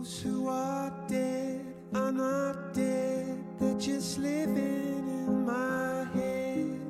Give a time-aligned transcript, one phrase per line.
[0.00, 1.60] Those who are dead
[1.94, 6.80] are not dead, they're just living in my head.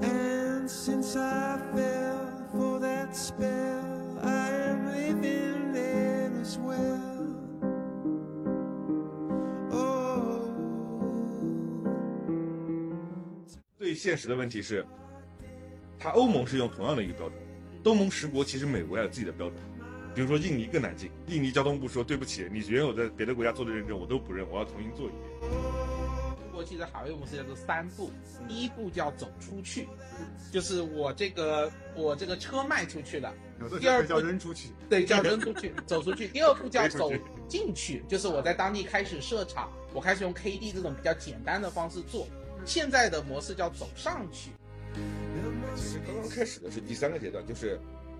[0.00, 7.36] And since I fell for that spell, I am living there as well.
[9.70, 10.40] Oh.
[13.78, 14.86] 最现实的问题是，
[16.03, 17.39] 它欧盟是用同样的一个标准，
[17.81, 19.57] 东盟十国其实美国也有自己的标准，
[20.13, 25.51] 比如说印尼更难进，印尼交通部说对不起，你原有在别的国家做的认证我都不认，我要重新做一遍。
[26.41, 28.11] 中国其实海外模式叫做三步，
[28.49, 29.87] 第一步叫走出去，
[30.51, 33.33] 就是我这个我这个车卖出去了，
[33.79, 34.71] 第二步叫扔出去。
[34.89, 36.27] 对，叫扔出去，走出去。
[36.27, 37.09] 第二步叫走
[37.47, 42.27] 进去，就是我在当地开始设厂，我开始用 KD 这种比较简单的方式做。
[42.65, 44.51] 现在的模式叫走上去，
[45.75, 47.79] 其实刚刚开始的是第三个阶段，就是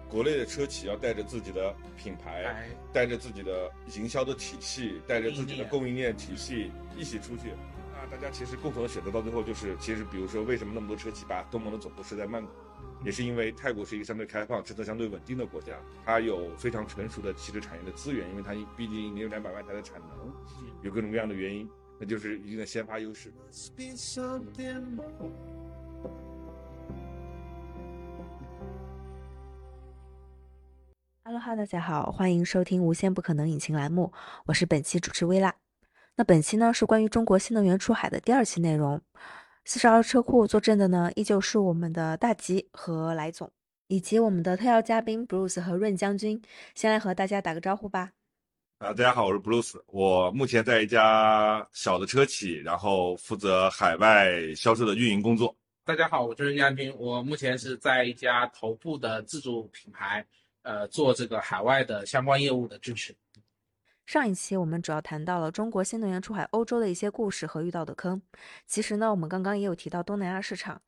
[0.09, 7.53] 国内的车企要带着自己的品牌，哎，带着自己的营销的体系，带着自己的供供应链体系一起出去。
[7.94, 12.50] 那大家其实共同的选择到最后就是，其实比如说为什么那么多车企把东盟的总部设在曼谷，
[13.05, 15.73] 也是因为泰国是一个相对开放、政策相对稳定的国家，
[16.06, 20.33] 它有非常成熟的汽车产业的资源，因为它毕竟有两百万台的产能，
[20.81, 23.31] 有各种各样的原因，那就是一定的先发优势。
[31.25, 34.11] Hello 哈，大家好，欢迎收听《无限不可能引擎》栏目，
[34.45, 35.55] 我是本期主持薇拉。
[36.17, 38.99] 那本期呢是关于中国新能源出海的第二期内容。
[39.63, 43.49] 四十二车库坐镇的呢，依旧是我们的大吉和来总，
[43.88, 46.41] 以及我们的特邀嘉宾 Bruce 和润将军。
[46.75, 48.11] 先来和大家打个招呼吧。
[48.79, 55.55] 啊，大家好，我是 Bruce，我目前在一家小的车企，然后负责海外销售的运营工作。
[55.85, 60.25] 大家好，我是任将军，我目前是在一家头部的自主品牌，
[60.64, 63.16] 呃，做这个海外的相关业务的支持。
[64.06, 68.22] 上一期我们主要谈到了中国新能源出海欧洲的一些故事和遇到的坑。
[68.68, 70.81] 其实呢，我们刚刚也有提到东南亚市场。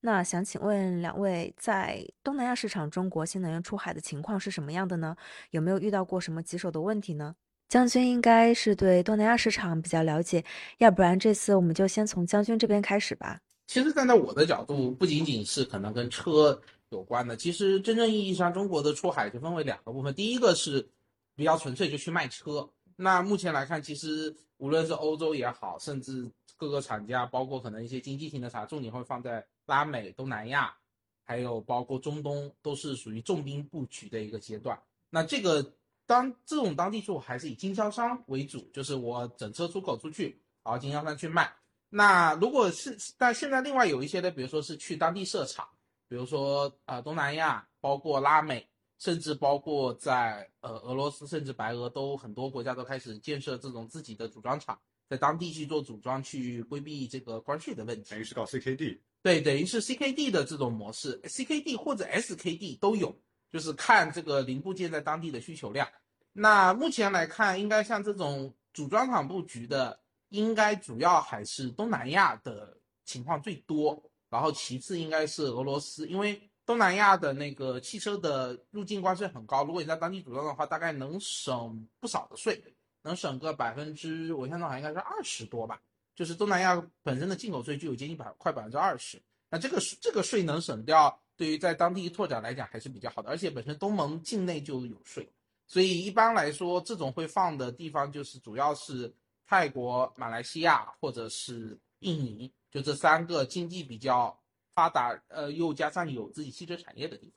[0.00, 5.16] 那想请问两位，在东南亚市场，中国新能源出海的情况是什么样的呢？
[5.50, 7.34] 有没有遇到过什么棘手的问题呢？
[7.68, 10.44] 将军应该是对东南亚市场比较了解，
[10.78, 13.40] 要不然这次我们就先从将军这边开始吧。
[13.66, 16.58] 其实站在我的角度，不仅仅是可能跟车
[16.90, 20.14] 有关的，其实真正意义上，中国的出海就分为两个部分。
[20.14, 20.88] 第一个是
[21.34, 22.68] 比较纯粹，就去卖车。
[22.96, 30.74] 那目前来看，其实无论是欧洲也好，甚至各个厂家，包括可能一些经济型的厂，重点会放在拉美、东南亚，
[31.22, 34.80] 还有包括中东，都是属于重兵布局的一个阶段。
[35.10, 35.74] 那这个
[36.06, 41.52] 当这种当地出口还是以经销商为主，就是我整车出口出去，然后经销商去卖。
[41.90, 45.68] 那如果是，但现在另外有一些呢，比如说是去当地设厂，
[46.08, 48.66] 比如说呃东南亚，包括拉美，
[48.98, 58.18] 甚至包括在呃俄罗斯，甚至白俄都很多国家都开始建设这种自己的组装厂，在当地去做组装，去规避这个关税的问题等。
[58.18, 63.14] 于是搞 CKD，对，等于是 CKD 的这种模式，CKD 或者 SKD 都有，
[63.52, 65.86] 就是看这个零部件在当地的需求量。
[66.32, 82.62] 那目前来看，应该像这种组装厂布局的，应该主要还是东南亚的情况最多，然后其次应该是俄罗斯，因为东南亚的那个汽车的入境关税很高，如果你在当地组装的话，大概能省不少的税，
[83.02, 85.80] 能省个百分之，我现在好像应该是二十多吧。
[86.14, 95.26] 就是东南亚本身的进口税就有接近百快百分之二十，那这个这个税能省掉，对于在当地拓展来讲还是比较好的，而且本身东盟境内就有税，
[95.68, 99.14] 所以一般来说这种会放的地方就是主要是
[99.46, 104.38] 泰国、马来西亚或者是印尼，就这三个经济比较
[104.74, 107.32] 发达，呃，又加上有自己汽车产业的地方。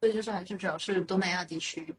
[0.00, 1.94] 所以就是还是主要是东南亚地区。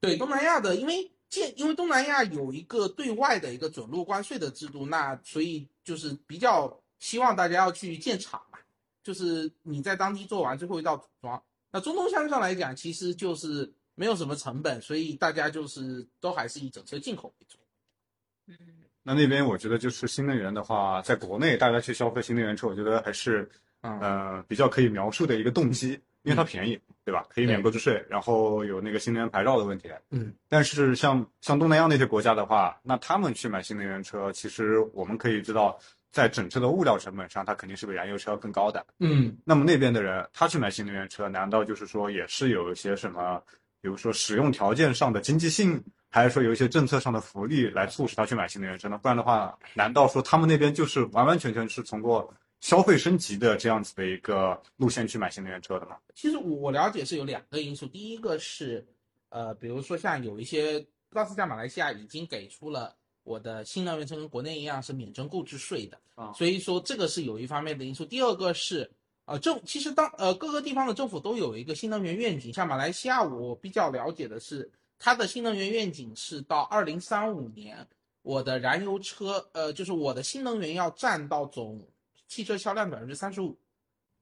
[0.00, 8.58] 对东南亚的，因为建，因为东南亚有一个对外的一个准入关税的制度，那所以就是比较希望大家要去建厂嘛，
[9.02, 11.42] 就是你在当地做完最后一道组装。
[11.70, 17.58] 那中东相对上来讲，其实就是没有什么成本，所以大家就是都还是以整车进口为主。
[18.46, 23.48] 嗯，那那边我觉得就是新能源的话，在国内大家去消费新能源车，我觉得还是
[23.82, 25.90] 嗯呃比较可以描述的一个动机，
[26.22, 27.24] 因为它便宜，对吧？
[27.28, 29.90] 可以免购置税，然后有那个新能源牌照的问题。
[30.10, 35.78] 嗯，但是像像东南亚那些国家的话，那他们去买新能源车，其实我们可以知道，
[36.10, 38.86] 在整车的物料成本上，它肯定是比燃油车要更高的。
[39.00, 43.42] 嗯，那么那边的人，他去买新能源车，难道就是说也是有一些什么，
[43.82, 45.82] 比如说使用条件上的经济性，
[46.14, 48.96] 还是说有一些政策上的福利来促使他去买新能源车呢？
[49.02, 55.96] 不然的话，难道说他们那边就是完完全全是通过消费升级的这样子的一个路线去买新能源车的吗？
[56.14, 58.86] 其实我我了解是有两个因素，第一个是，
[59.30, 62.94] 呃，比如说像有一些高斯加马来西亚已经给出了
[63.24, 68.04] 我的新能源车跟国内一样是免征购置税的，啊所以说这个是有一方面的因素。
[68.04, 68.88] 第二个是，
[69.24, 77.86] 呃，政其实当呃各个地方的政府都有一个新能源愿景，像马来西亚我比较了解的是，它的新能源愿景是到二零三五年，
[78.22, 81.86] 我的燃油车，呃，就是我的新能源要占到总
[82.26, 83.56] 汽车销量百分之三十五。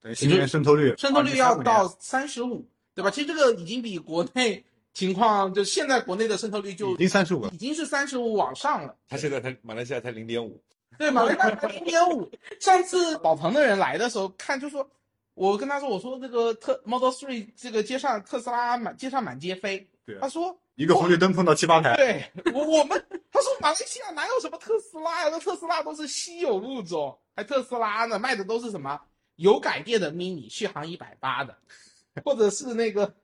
[0.01, 3.09] 等于新能源渗透率，渗透率要2035到三十五，对吧？
[3.09, 7.57] 其实这个已经比国内情况，就现在国内的渗透率就已经三十五了已。
[7.57, 8.97] 经是三十五往上了。
[9.07, 10.61] 它现在才马来西亚才零点五，
[10.97, 12.29] 对，马来西亚才零点五。
[12.59, 14.89] 上次宝鹏的人来的时候看，就说，
[15.33, 25.29] 我跟他说，我说这个特 Model Three 这个街上特斯拉满街上满街飞，对啊他说一个红绿灯碰到七八台，对我我们，他说马来西亚哪有什么特斯拉呀？
[25.31, 28.99] 那特斯拉都是稀有物种，还特斯拉呢，卖的都是什么
[29.37, 31.57] 油改电的 mini 续航一百八的，
[32.23, 33.15] 或者是那个，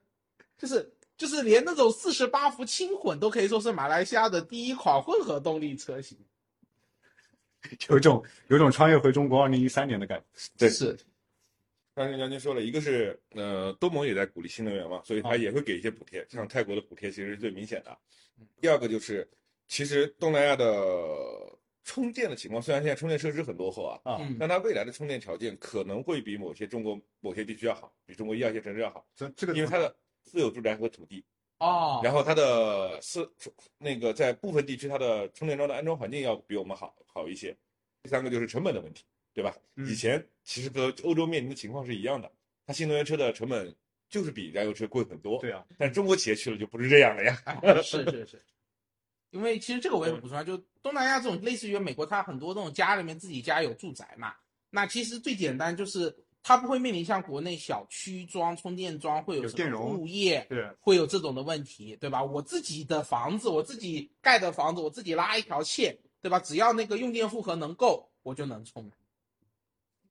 [0.58, 6.18] 就是就是连那种四十八伏轻混都可以说是马来西亚的第一款混合动力车型。
[7.90, 10.24] 有种有种穿越回中国二零一三年的感觉。
[10.56, 10.98] 对是，
[11.94, 17.98] 刚才将军说了，一个是呃，东盟也在鼓励新能源嘛，所以它哦也会给一些补贴，像泰国的补贴其实是最明显的。
[18.60, 19.28] 第二个就是，
[19.66, 20.64] 其实东南亚的
[21.84, 29.94] 充电的情况，虽然现在充电设施很落后啊，但它未来的充电条件可能会比某些中国某些地区要好，比中国一二线城市要好，这这个因为它的
[30.24, 31.24] 私有住宅和土地，
[31.58, 33.30] 哦，然后它的私
[33.78, 37.56] 那个在部分地区它的充电桩的安装环境要比我们好好一些。
[38.02, 39.54] 第三个就是成本的问题，对吧？
[39.76, 42.30] 嗯以前其实和欧洲面临的情况是一样的，
[42.66, 43.74] 它新能源车的成本
[44.08, 45.38] 就是比燃油车贵很多。
[45.40, 47.40] 对啊，但中国企业去了就不是这样了呀。
[47.62, 48.42] 哎是是是，
[49.30, 54.34] 因为其实这个我也补充啊，就东南亚这种类似于美国，它很多这种家里面自己家有住宅嘛，
[54.70, 62.24] 那其实最简单就是它不会面临像国内小区装充电桩会有什么物业对，会有这种的问题，对吧？
[62.24, 66.40] 我自己的房子，我自己盖的房子，我自己拉一条线，对吧？
[66.40, 68.90] 只要那个用电负荷能够，我就能充。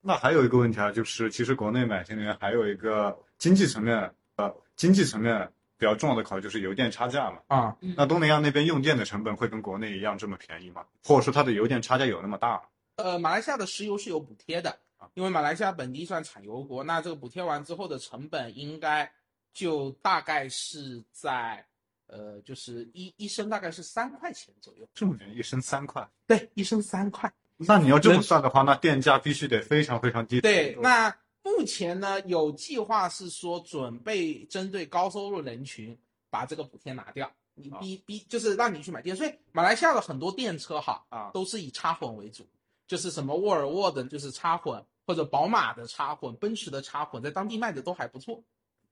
[0.02, 7.40] 那还有一个问题啊，就是其实国内买新能源还有一个经济层面，呃，经济层面比较重要的考虑就是油电差价嘛。
[7.48, 10.86] 啊，那东南亚那边用电的成本会跟国内一样这么便宜吗？
[11.04, 12.62] 或者说它的油电差价有那么大吗？
[12.96, 14.80] 呃，马来西亚的石油是有补贴的，
[15.14, 19.12] 因为马来西亚本地算产油国，那这个补贴完之后的成本应该
[19.54, 21.66] 就大概是在
[22.08, 24.88] 呃，就是一一升大概是三块钱左右。
[24.94, 26.10] 这么便宜，一升三块。
[26.26, 27.32] 对，一升三块。
[27.68, 30.40] 那你要这么算的话，那电价必须得非常非常低。
[30.40, 31.14] 对，那
[31.44, 35.98] 目前呢有计划是说准备针对高收入人群
[36.30, 42.48] 把这个补贴拿掉，你啊逼逼就是让你去买电，所以马来西亚的很多电车哈啊都是以插混为主，
[42.88, 48.42] 就是什么沃尔沃的就是插混，或者宝马的插混，奔驰的插混，在当地卖的都还不错。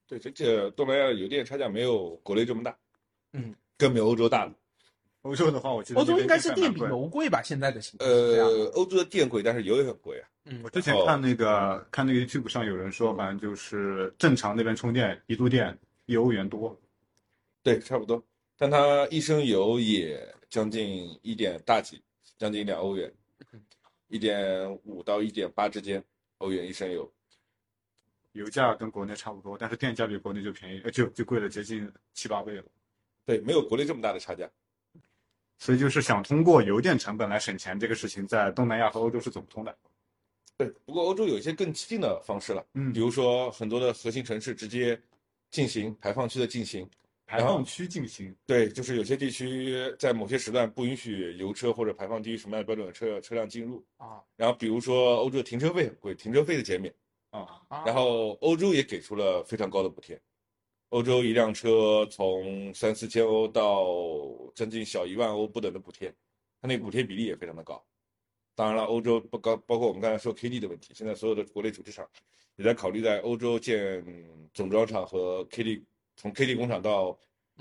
[0.08, 2.78] 对，这这东南亚的油电差价没有国内这么大，
[3.32, 4.52] 嗯，更没有欧洲大的。
[5.28, 7.42] 欧洲的话，我记得欧洲应该是电比油贵吧？
[7.44, 10.28] 现在的呃。，欧洲的电贵，但是油也很贵啊。
[10.46, 16.80] 嗯我之前看那个看那个 YouTube 上有人说，反正就是正常那边充电一度电一欧元多。
[17.62, 18.24] 对，差不多。
[18.58, 20.18] 但它一升油也
[20.50, 22.02] 将近一点大几，
[22.38, 23.14] 将近两欧元，
[24.08, 26.02] 一点五到一点八之间
[26.38, 27.12] 欧元一升油。
[28.32, 32.64] 油价跟国内差不多，但是电价比国内就便宜，呃，就就贵了接近七八倍了。
[33.26, 34.50] 对，没有国内这么大的差价。
[35.60, 39.78] 所以就是想通过油电成本来省钱这个事情，在东南亚和欧洲是走不通的。
[40.58, 45.00] 对，不过欧洲有一些更激进的方式了，嗯比如说很多的核心城市直接
[45.52, 46.90] 进行排放区的进行。
[47.30, 53.84] 排放区进行，对，就是有些地区在某些时段不允许油车或者排放低于什么样的标准的车车辆进入。
[53.98, 56.94] 啊然后比如说欧洲的停车费很贵，停车费的减免。
[57.32, 60.18] 啊，啊，然后欧洲也给出了非常高的补贴，
[60.90, 63.86] 欧洲一辆车从三四千欧到
[64.56, 66.10] 将近小一万欧不等的补贴，
[66.62, 67.84] 它那个补贴比例也非常的高。
[68.56, 72.08] 当然了，欧洲不高，包括我们刚才说 KD 的问题，现在所有的国内主机厂
[72.56, 74.04] 也在考虑在欧洲建
[74.54, 75.84] 总装厂和 KD
[76.16, 77.18] 从 KD 工厂到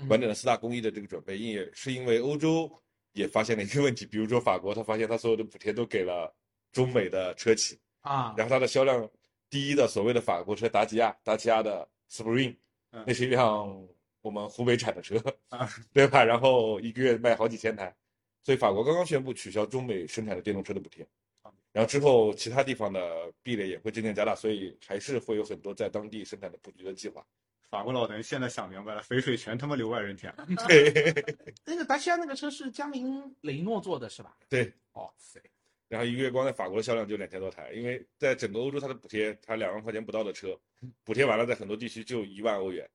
[0.07, 2.71] 完整的四大工艺的这个准备，因也是因为欧洲
[3.13, 6.33] 也发现了一个问题，比如说法国，他发现他所有的补贴都给了
[6.71, 9.07] 中美的车企，啊，然后它的销量
[9.49, 12.55] 第一的所谓的法国车达吉亚，达吉亚的 Spring，
[12.91, 13.87] 嗯那是一辆
[14.21, 15.15] 我们湖北产的车
[15.49, 16.23] 啊， 对吧？
[16.23, 17.95] 然后一个月卖好几千台，
[18.43, 21.07] 所以法国刚刚宣布取消中美生产的电动车的补贴，
[21.71, 27.25] 然后之后其他地方的壁垒也会渐渐加大，所以还是会有很多在当地生产的布局的计划。
[27.69, 30.33] 法国老人现在想明白了，肥水全他妈流外人田。
[30.67, 31.13] 对
[31.65, 34.35] 那个达西亚那个车是江铃雷诺做的是吧？
[34.47, 35.41] 对，哦塞，
[35.89, 40.57] 然后一个月光在法国的销量就两千多台，因为在整个欧洲它的补贴，它两万块钱不到的车，
[41.03, 42.89] 补贴完了，在很多地区就一万欧元，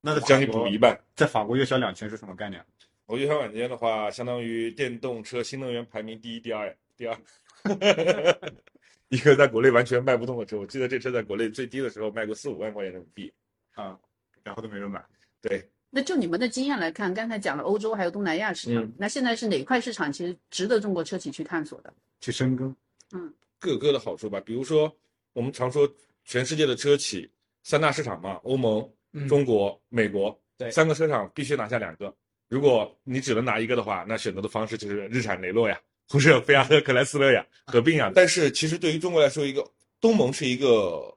[0.00, 0.98] 那在将近补一半。
[1.16, 2.64] 在法国月销两千是什么概念？
[3.06, 7.18] 我月销两千的话，相当于电动车新能源排名第一、第二、第二。
[9.08, 13.32] 一个在国内完全卖不动的车，我记得这车在国内最低的时候卖过四五万块钱人民币。
[13.74, 13.98] 啊，
[14.42, 15.04] 然后都没人买。
[15.40, 21.94] 对，那就你们的经验来看，刚才讲了欧洲还有东南亚市场，嗯那现在是哪块市场其实值得中国车企去探索的？
[22.20, 22.74] 去深耕，
[23.12, 24.40] 嗯各有各的好处吧。
[24.40, 24.92] 比如说，
[25.34, 25.88] 我们常说
[26.24, 27.30] 全世界的车企
[27.62, 32.12] 三大市场嘛，欧盟、嗯中国、美国，对三个车厂必须拿下两个。
[32.48, 38.10] 如果你只能拿一个的话，那选择的方式就是日产雷诺呀，或者菲亚特克莱斯勒呀，合并呀。
[38.12, 39.64] 但是其实对于中国来说，一个
[40.00, 41.16] 东盟是一个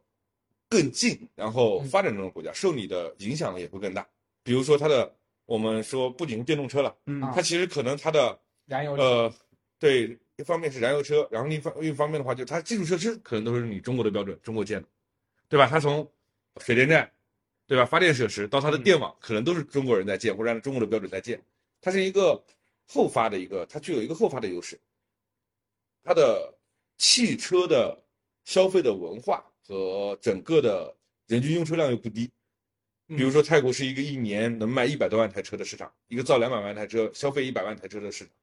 [0.69, 4.07] 更近然后发展中的国家，受你的影响也会更大。
[4.48, 5.13] 比如说它的，
[5.46, 9.34] 我们说不仅是电动车了，嗯啊它其实可能它的燃油车呃，
[9.77, 14.88] 对，一方面是燃油车，然后另一方另一方面的话，就它基础设施可能都是你中国的标准，中国建的，
[15.50, 15.68] 对吧？
[15.68, 16.10] 它从
[16.62, 17.12] 水电站，
[17.68, 17.86] 对吧？
[17.86, 21.44] 发电设施到它的电网，可能都是中国人在建，或者按照中国的标准在建。
[21.82, 22.42] 它是一个
[22.88, 24.80] 后发的一个，它具有一个后发的优势。
[26.06, 26.58] 它的
[26.98, 28.01] 汽车的
[28.46, 30.96] 消费的文化和整个的
[31.27, 32.32] 人均用车量又不低。
[33.08, 38.34] 比如说，泰国是一个一年能卖一百多万台车的市场，一个造两百万台车、消费一百万台车的市场。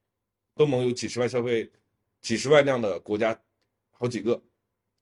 [0.57, 1.71] 东盟有几十万消费、
[2.23, 3.39] 几十万辆的国家，
[3.91, 4.43] 好几个。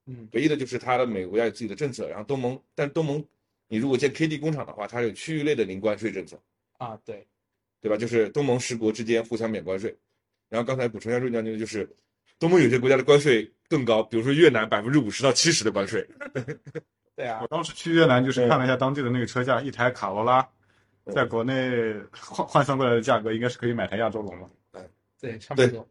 [0.07, 3.25] 嗯，唯一的就是它的每个国家有自己的政策，然后东盟，但东盟
[3.69, 6.43] 你如果建 KD 工厂的话，它有区域内的零关税政策，
[6.79, 7.25] 啊，对，
[7.81, 7.97] 对吧？
[7.97, 9.97] 就是东盟十国之间互相免关税。
[10.49, 11.89] 然后刚才补充一下瑞将军，就是
[12.37, 16.05] 东盟有些国家的关税更高，比如说越南百分之五十到七十的关税。
[17.15, 20.49] 对啊我，当时去越南就是看了一下当地的那个车价，一台卡罗拉，
[21.15, 24.51] 在国内换换算过来的价格应该是可以买台亚洲龙了。
[25.21, 25.87] 对，差不多。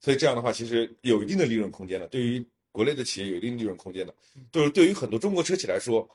[0.00, 2.06] 所以这样的话，其实有一定的利润空间的。
[2.08, 4.14] 对于国内的企业有一定利润空间的，
[4.52, 6.06] 就是对于很多中国车企来说，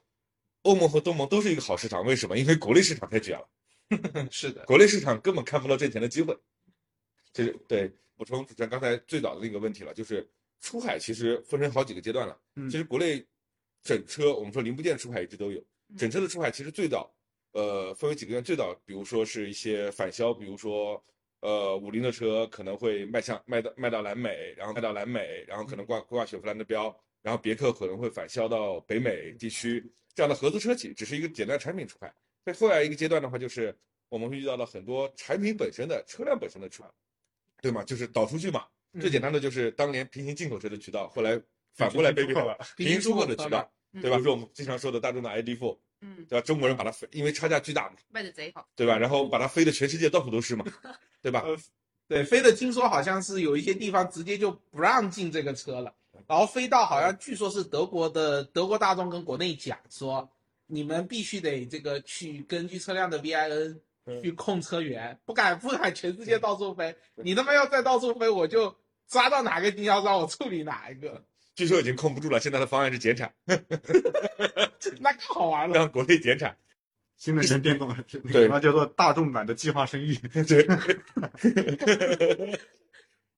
[0.61, 2.05] 欧盟和东盟都是一个好市场。
[2.05, 2.37] 为什么？
[2.37, 3.47] 因为国内市场太卷了，
[4.29, 6.37] 是的，国内市场根本看不到挣钱的机会。
[7.33, 10.27] 就是对补充主持人刚才最早的那个问题了，就是
[10.61, 12.37] 出海其实分成好几个阶段了。
[12.55, 13.25] 嗯其实国内
[13.81, 15.63] 整车，我们说零部件出海一直都有，
[15.97, 17.11] 整车的出海其实最早，
[17.51, 18.43] 呃，分为几个阶段。
[18.43, 21.03] 最早比如说是一些返销，比如说
[21.41, 32.13] 呃五菱的车可能会卖向卖到卖到南美，然后卖到南美，然后可能挂挂雪佛兰的标，然后别克可能会返销到北美地区，这样的合资车企只是一个简单产品出海。
[32.45, 33.75] 在后来一个阶段的话，就是
[34.09, 36.89] 我们会遇到了很多产品本身的车辆本身的出海，
[37.61, 37.83] 对吗？
[37.83, 38.65] 就是导出去嘛。
[38.93, 41.39] 嗯最简单的就是当年平行进口车的渠道，后来
[41.73, 44.17] 反过来被平行出口了平行出口的渠道，嗯对吧？
[44.17, 46.45] 比如说我们经常说的大众的 ID.4，嗯，对吧？
[46.45, 48.67] 中国人把它飞，因为差价巨大嘛，卖的贼好。
[48.75, 48.97] 对吧？
[48.97, 50.65] 然后把它飞的全世界到处都是嘛，
[51.21, 51.43] 对吧？
[52.07, 55.93] 对，飞的听说好像是有一些地方直接就不让进这个车了，
[56.27, 60.27] 然后飞到好像据说是德国的德国大众跟国内讲说，
[60.65, 68.75] 你们必须得这个去根据车辆的 VIN 嗯去控车源，不敢不敢全世界到处飞，你他妈要再到处飞，我就
[69.07, 71.23] 抓到哪个经销商，我处理哪一个，
[71.59, 73.29] 据说已经控不住了，现在的方案是减产，
[75.01, 75.75] 那更好玩了。
[75.75, 76.55] 让国内减产。
[77.17, 80.15] 新能源电动，那对那叫做大众版的计划生育。
[80.47, 80.65] 对，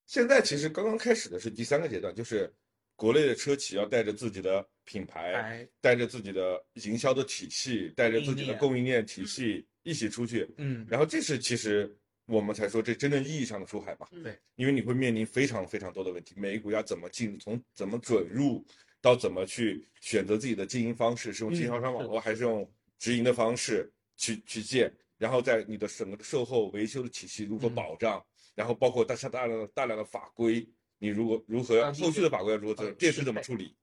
[0.05, 2.53] 现在其实刚刚开始的是第三个阶段，就是
[2.95, 10.47] 国内的车企要带着自己的品牌，哎，带着自己的营销的体系，带着自己的供应链体系一起出去。
[10.57, 11.91] 嗯，然后这是其实
[12.31, 14.07] 我们才说这真正意义上的出海嘛。
[14.11, 14.23] 嗯。
[14.23, 18.65] 对，因为你会面临非常非常多的问题，每一个国家怎么进，从怎么准入
[19.01, 28.23] 到怎么去选择自己的经营方式，是用经销商网络还是用直营的方式去去建，然后在你的整个的售后维修的体系如何保障，
[28.55, 30.65] 然后包括大下大量的大量的法规，
[30.99, 33.75] 你如果如何啊后续的法规要如何电池怎么处理，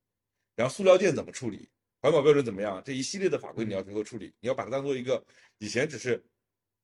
[0.56, 1.68] 然后塑料件怎么处理，
[2.00, 5.22] 环保标准怎么样，这一系列的法规你要如何处理，你要把它当做一个
[5.58, 6.24] 以前只是。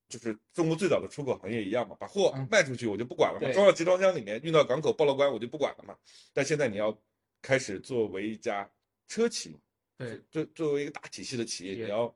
[0.08, 2.46] 就是中国最早的出口行业一样嘛，把货嗯。
[2.50, 5.96] 卖出去我就不管了嘛，装到集装箱里面运到港口报了关我就不管了嘛。
[6.32, 6.96] 但现在你要
[7.42, 8.70] 开始作为一家
[9.08, 9.58] 车企嘛，
[9.99, 12.14] 对，作作为一个大体系的企业，你要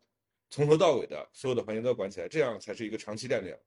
[0.51, 3.59] 从头到尾的所有的环节都要管起来，这样才是一个长期战略。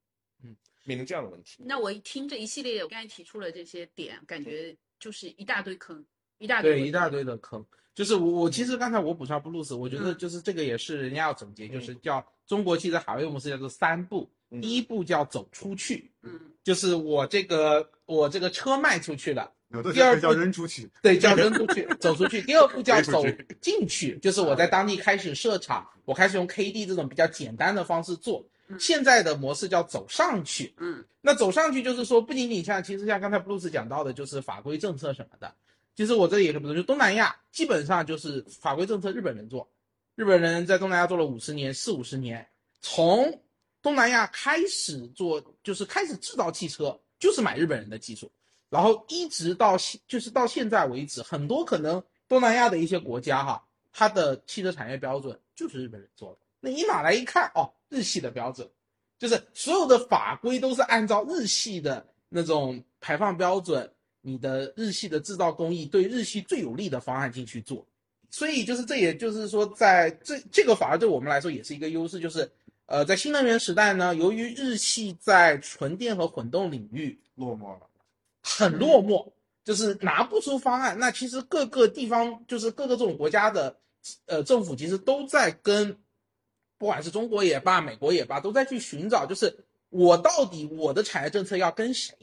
[0.44, 6.04] 嗯，面临这样的问题，那我一听这一系列，我刚才提出了这些点，感觉就是一大堆坑，
[6.42, 7.64] 一大堆对，一大堆的坑。
[7.94, 22.42] 就是我我其实刚才我补充布鲁斯，我觉得嗯就是这个也是人家要总结，就是叫中国汽车海外模式叫做三步，嗯第一步叫走出去，嗯就是我这个我这个车卖出去了，有的第二步叫扔出去，对，叫扔出去，走出去。
[22.42, 23.24] 第二步叫 走
[23.60, 28.44] 进去，就是我在当地开始设厂，我开始用 KD 这种比较简单的方式做。
[28.68, 30.74] 嗯现在的模式叫走上去。
[30.78, 35.54] 嗯那走上去就是说，不仅仅像其实像刚才布鲁斯讲到的，就是法规政策什么的。
[36.02, 39.70] 其实我这里也可以补充，就东南亚基本上就是法规政策日本人做，
[40.16, 42.50] 日本人在东南亚做了五十年，四五十年，
[42.82, 43.40] 从
[43.84, 48.32] 东南亚开始做，就是开始制造汽车，就是买日本人的技术，
[48.68, 56.40] 然后一直到现就是到现在为止，很多可能东南亚的一些国家哈，它的汽车产业标准就是日本人做的。
[56.62, 58.68] 那你哪来一看哦，日系的标准，
[59.20, 67.86] 就是所有的法规都是按照日系的那种排放标准，你的日系的制造工艺对日系最有利的方案进去做。
[68.30, 72.50] 所以就是这也就是说，在这这个反而对我们来说也是一个优势，就是
[72.86, 77.88] 呃，在新能源时代呢，由于日系在纯电和混动领域落寞了。
[78.44, 79.32] 很落寞，
[79.64, 80.98] 就是拿不出方案。
[80.98, 83.78] 那其实各个地方，就是各个这种国家的
[84.26, 85.96] 呃政府，其实都在跟，
[86.80, 92.16] 不管是中国也罢，美国也罢，都在去寻找，就是我到底我的产业政策要跟谁？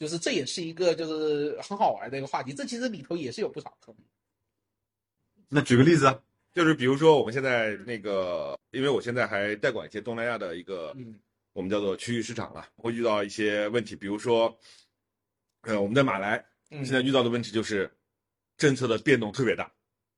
[0.00, 2.54] 就是这也是一个就是很好玩的一个话题。
[2.54, 3.94] 这其实里头也是有不少坑。
[5.50, 6.18] 那举个例子啊，
[6.54, 11.20] 就是比如说我们现在那个，因为我现在还代管一些东南亚的一个嗯
[11.52, 14.58] 我们叫做区域市场啊，会遇到一些问题，比如说，
[15.62, 17.92] 呃，我们在马来嗯现在遇到的问题就是
[18.56, 19.70] 政策的变动特别大，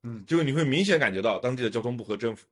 [0.05, 2.47] 嗯，就是你会明显感觉到当地的交通部和政府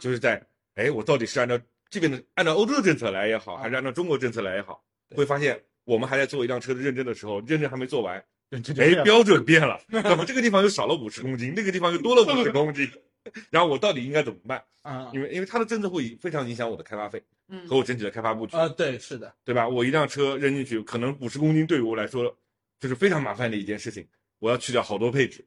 [0.00, 1.60] 就是在，哎，我到底是按照
[1.90, 4.82] 这边的按照欧洲的政策来也好，还是按照中国政策来也好，
[5.14, 12.88] 会发现我们还在做一辆车的认证的时候，认证还没做完，哎标准变了， 怎么这个地方又少了五十公斤，那个地方又多了五十公斤，
[13.50, 14.62] 然后我到底应该怎么办？
[14.82, 19.68] 啊因为因为它的政策会非常影响我的开发费嗯和我整体的开发布局，呃对是的，对吧？
[19.68, 22.36] 我一辆车扔进去，可能五十公斤对于我来说
[22.80, 24.06] 就是非常麻烦的一件事情，
[24.40, 25.44] 我要去掉好多配置。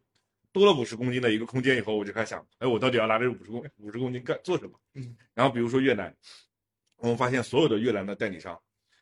[0.54, 4.80] 多了五十公斤的一个空间以后，我就开始想，哎，我到底要拿这五十公五十公斤干做什么？
[4.94, 6.16] 嗯，然后比如说越南，
[6.96, 8.58] 我们发现所有的越南的代理商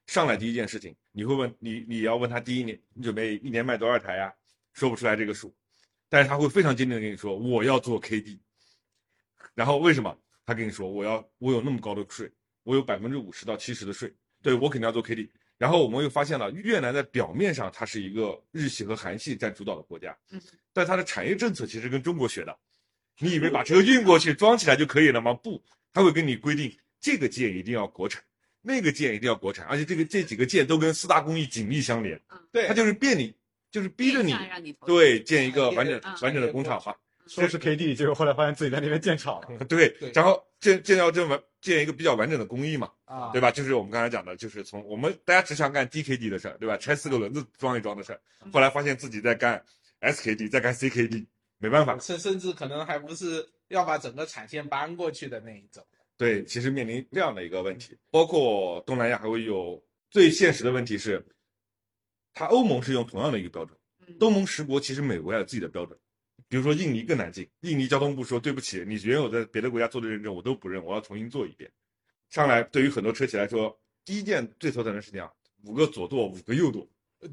[0.07, 4.33] 上来第一件事情，你会问你你要问他第一年你准备一年卖多少台呀、
[4.73, 5.53] 说不出来这个数，
[6.09, 8.37] 但是他会非常坚定的跟你说我要做 KD，
[9.53, 10.17] 然后为什么？
[10.45, 12.29] 他跟你说我要我有那么高的税，
[12.63, 15.29] 我有百分之五十到七十的税，对我肯定要做 KD。
[15.57, 20.41] 然后我们又发现了越南在表面上它是一个日系和韩系占主导的国家，嗯，
[20.73, 22.59] 但它的产业政策其实跟中国学的。
[23.19, 25.33] 你以为把车运过去装起来就可以了吗？
[25.35, 28.21] 不，他会跟你规定这个件一定要国产，
[28.63, 32.19] 那个件一定要国产，而且这个这几个件都跟四大工艺紧密相连，
[32.51, 33.35] 对它就是变你，
[33.69, 34.33] 就是逼着你
[34.85, 36.97] 对建一个完整嗯完整的工厂化。
[37.27, 39.47] 说是 KD，结果后来发现自己在那边建厂了。
[39.65, 43.49] 对对，然后建建要这么建一个比较完整的工艺嘛，啊对吧？
[43.49, 46.75] 就是我们刚才讲的，就是从我们大家只想干 DKD 的事儿，对吧？
[46.75, 48.19] 拆四个轮子装一装的事儿，
[48.51, 49.63] 后来发现自己在干
[50.01, 51.25] SKD，在干 CKD，
[51.59, 55.81] 没办法，甚甚至可能还不是要把整个产线搬过去的那一种。
[56.17, 61.25] 对，其实面临这样的一个问题，包括东南亚还会有最现实的问题是，
[62.33, 65.97] 它欧盟是用同样的一个标准，嗯东盟十国其实美国也有自己的标准，
[66.47, 71.69] 比如说印尼更难进，印尼交通部说对不起，你原有在别的国家做的认证我都不认，我要重新做一遍。
[72.29, 75.31] 上来对于很多车企来说，第一件最头疼的事情啊，
[75.63, 76.87] 五个左舵五个右舵，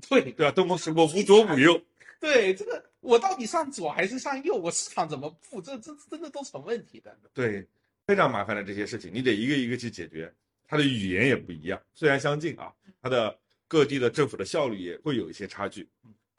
[0.09, 0.51] 对对吧？
[0.51, 1.81] 东盟十国无左五右，
[2.21, 4.55] 对，这个我到底上左还是上右？
[4.55, 5.61] 我市场怎么布？
[5.61, 7.19] 这这真的都成问题的。
[7.33, 7.67] 对，
[8.11, 10.35] 非常麻烦的这些事情，你得一个一个去解决。
[10.67, 15.89] 它的语言也不一样，虽然相近啊，它的各地的政府的效率也会有一些差距。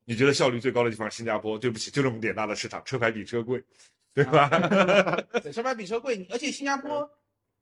[0.03, 1.57] 你觉得效率最高的地方是新加坡？
[1.57, 3.63] 对不起， 就这么点大的市场，车牌比车贵，
[4.13, 4.49] 对吧？
[5.41, 7.09] 对，车牌比车贵，你而且新加坡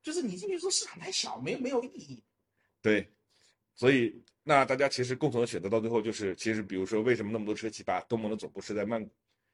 [0.02, 2.20] 就是你进去说市场太小，没没有意义。
[2.82, 3.08] 对，
[3.76, 9.10] 所以那大家其实共同的选择到最后就是，其实比如说为什么那么多车企把东盟的总部设在曼谷，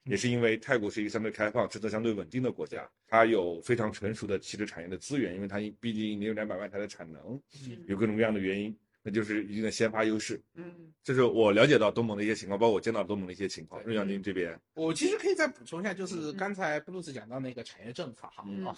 [0.07, 7.39] 也是因为泰国是一个相对开放、政策相对稳定的国家，它有非常成熟的汽车产业的资源，因为它毕竟一年有两百万台的产能，
[7.87, 10.41] 有各种各样的原因，那就是一定的先发优势。
[10.55, 13.81] 嗯这是我了解到东盟的一些情况，包括我见到东盟的一些情况。
[13.83, 18.75] 对润阳君这边，我其实可以再补充一下，就是刚才布鲁斯讲到那个产业政策哈嗯啊，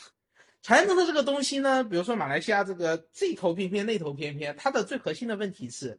[0.61, 5.97] 产业政策这个东西呢，比如说马来西亚这个这头偏偏那头偏偏，它的最核心的问题是，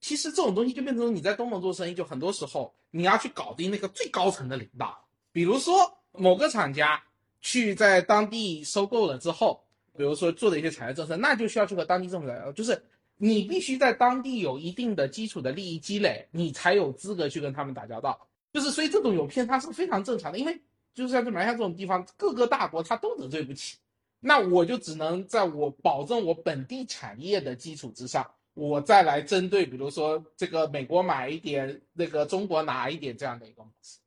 [0.00, 7.02] 其实这种东西就变成你在东盟做生意，就很多时候你要去搞定那个最高层的领导，比如说某个厂家
[7.40, 9.64] 去在当地收购了之后，
[9.96, 12.82] 比如说做的一些产业政策，那就需要去和当地政府来，就是
[13.16, 18.28] 你必须在当地有一定的基础的利益积累，你才有资格去跟他们打交道。
[18.52, 20.60] 就是所以这种有偏差是非常正常的，因为
[20.92, 23.76] 就是像马来西亚这种地方，各个大国他都得罪不起，
[24.18, 33.98] 那我就只能在我保证我本地产业的基础之上，我再来针对，比如说这个美国买一点，那个中国拿一点这样的一个模式。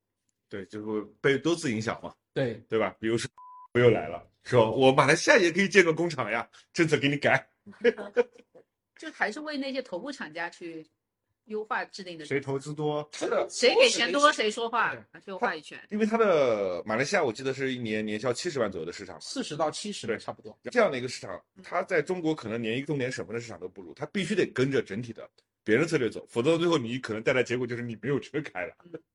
[0.48, 2.94] 对，就会被多次影响嘛，对，对吧？
[3.00, 3.28] 比如说
[3.72, 7.48] 我又来了，说我马来西亚也可以建个工厂呀，政策给你改，
[8.96, 10.86] 就还是为那些头部厂家去
[11.46, 12.24] 优化制定的。
[12.24, 15.78] 谁投资多，是的谁给钱多谁说话对，谁有话语权。
[15.90, 20.18] 因为它的马来西亚，我记得是一年年销七十万左右的市场，四十到七十对。
[20.18, 20.56] 差不多。
[20.64, 25.28] 这样的一个市场，它在中国可能连一个重点省份的市场都不如，它必须得跟着整体的
[25.62, 28.74] 别人策略走，否则最后你可能带来结果就是你没有车开了。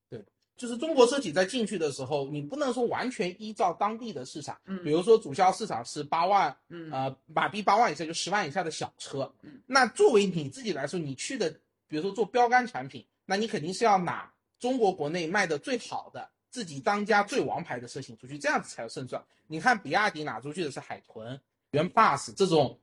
[0.10, 0.24] 对。
[0.58, 4.84] 就是中国车企在进去的时候，你不能说完全依照当地的市场，嗯。
[4.84, 6.92] 比如说主销市场是八万，嗯。
[6.92, 9.62] 呃，马币八万以下就十万以下的小车，嗯。
[9.66, 11.58] 那作为你自己来说，你去的，
[11.90, 19.22] 比如说做标杆产品，那你肯定是要拿中国国内卖的最好的、自己当家最王牌的车型出去，这样子才有胜算。
[19.48, 22.80] 你看比亚迪拿出去的是海豚、元 Plus 这种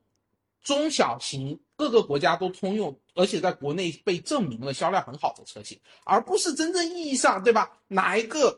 [0.61, 7.71] 中小型，各个国家都通用，而且在国内被证明了销量很好的车型，而不是真正意义上，对吧？
[7.87, 8.51] 哪一个，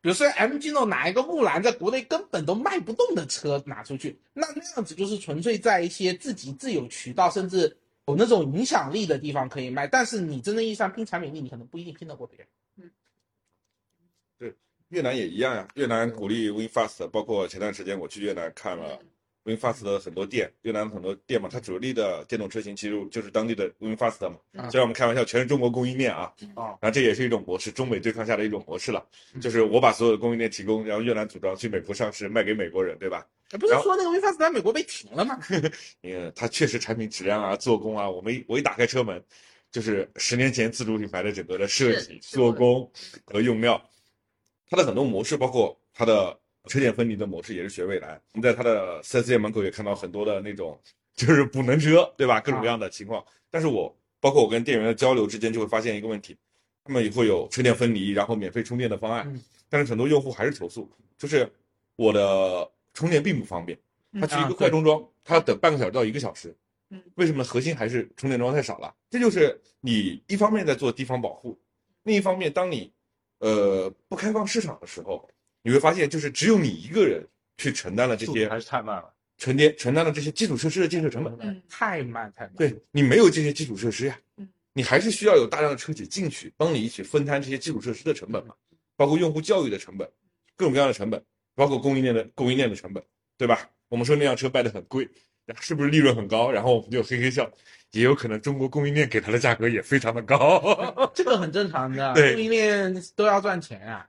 [0.00, 7.76] 比如说 MG 呢，拿一个木兰在国内根本都卖不动的车拿出去，那那样子就是纯粹在一些自己自有渠道，甚至
[8.16, 12.46] 那种影响力的地方可以卖，但是你真正意义上拼产品力，你可能不一定拼得过别人。
[12.76, 12.90] 嗯，
[14.38, 14.54] 对
[14.88, 18.98] 越南也一样呀，越南鼓励 WinFast，包括前段时间我去越南看了
[19.44, 24.36] WinFast 的很多店，越南很多店嘛，它主力的电动车型其实就是当地的 WinFast 嘛。
[24.52, 29.04] 嗯虽然我们开玩笑，全是中国供应链啊，哦，然后这也是一种模式，中美对抗下的一种模式了，
[29.40, 33.26] 就是我把所有的供应链提供，然后越南组装去美国上市，卖给美国人，对吧？
[33.58, 35.38] 不是说那个 VinFast 在美国被停了吗？
[36.02, 39.22] 嗯，它确实产品质量啊、做工啊，我们我一打开车门，
[39.72, 42.90] 就是十年前自主品牌的整个的设计、做工
[43.24, 43.82] 和用料，
[44.68, 48.20] 它的很多模式，包括它的车电分离的模式，也是学蔚来。
[48.32, 50.80] 我们在它的 4S 店门口也看到很多的那种
[51.14, 52.40] 就是补能车，对吧？
[52.40, 53.24] 各种各样的情况。
[53.50, 56.36] 但是我包括我跟店员的交流之间，就会发现一个问题，
[56.84, 61.50] 他们也会有车电分离，然后免费充电的方案，嗯但是很多用户还是投诉，就是
[61.96, 63.78] 我的充电并不方便。
[64.20, 66.56] 它去一个快充桩，它要等半个小时到一个小时。
[66.90, 67.44] 嗯，为什么？
[67.44, 68.92] 核心还是充电桩太少了。
[69.08, 71.56] 这就是你一方面在做地方保护，
[72.02, 72.92] 另一方面，当你
[73.38, 75.28] 呃不开放市场的时候，
[75.62, 77.24] 你会发现，就是只有你一个人
[77.58, 79.14] 去承担了这些还是太慢了。
[79.36, 81.32] 承担承担了这些基础设施的建设成本。
[81.40, 82.54] 嗯太慢太慢。
[82.56, 88.54] 对你没有这些基础设施呀嗯，你还是需要有大量的车企进去帮你一起分摊这些基础设施的成本嘛，
[88.96, 90.10] 包括用户教育的成本，
[90.56, 91.24] 各种各样的成本，
[91.60, 93.04] 包括供应链的供应链的成本，
[93.36, 93.68] 对吧？
[93.90, 95.06] 我们说那辆车卖的很贵，
[95.60, 96.50] 是不是利润很高？
[96.50, 97.46] 然后我们就嘿嘿笑，
[97.90, 100.58] 也有可能中国供应链给它的价格也非常的高。
[101.12, 104.08] 这个很正常的，对供应链都要赚钱啊。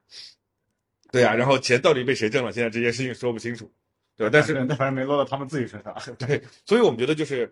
[1.12, 2.54] 对啊，然后钱到底被谁挣了？
[2.54, 3.70] 现在这件事情说不清楚，
[4.16, 4.32] 对吧？
[4.32, 5.94] 但是那反正没落到他们自己身上。
[6.18, 7.52] 对，所以我们觉得就是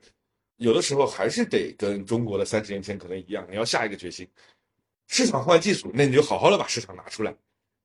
[0.55, 4.25] 有的时候还是得跟中国的三十年前可能一样，你要下一个决心，
[5.07, 7.35] 市场换技术，那你就好好的把市场拿出来，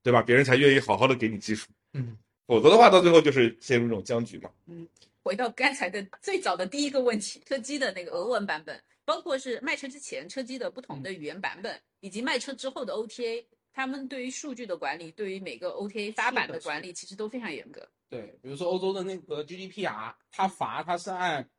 [0.01, 0.21] 对吧？
[0.21, 4.51] 别人才愿意好好的给你技术，嗯，否则的话到最后就是陷入这种僵局嘛。
[4.67, 4.87] 嗯
[5.23, 17.89] 回到刚才的最早的第一个问题，车机的那个俄文版本，包括是卖车之前车机的不同的语言版本，以及卖车之后的 OTA，他们对于数据的管理，对于每个 OTA 发版的管理，其实都非常严格。
[18.07, 21.49] 对，比如说欧洲的那个 GDPR，它罚它是按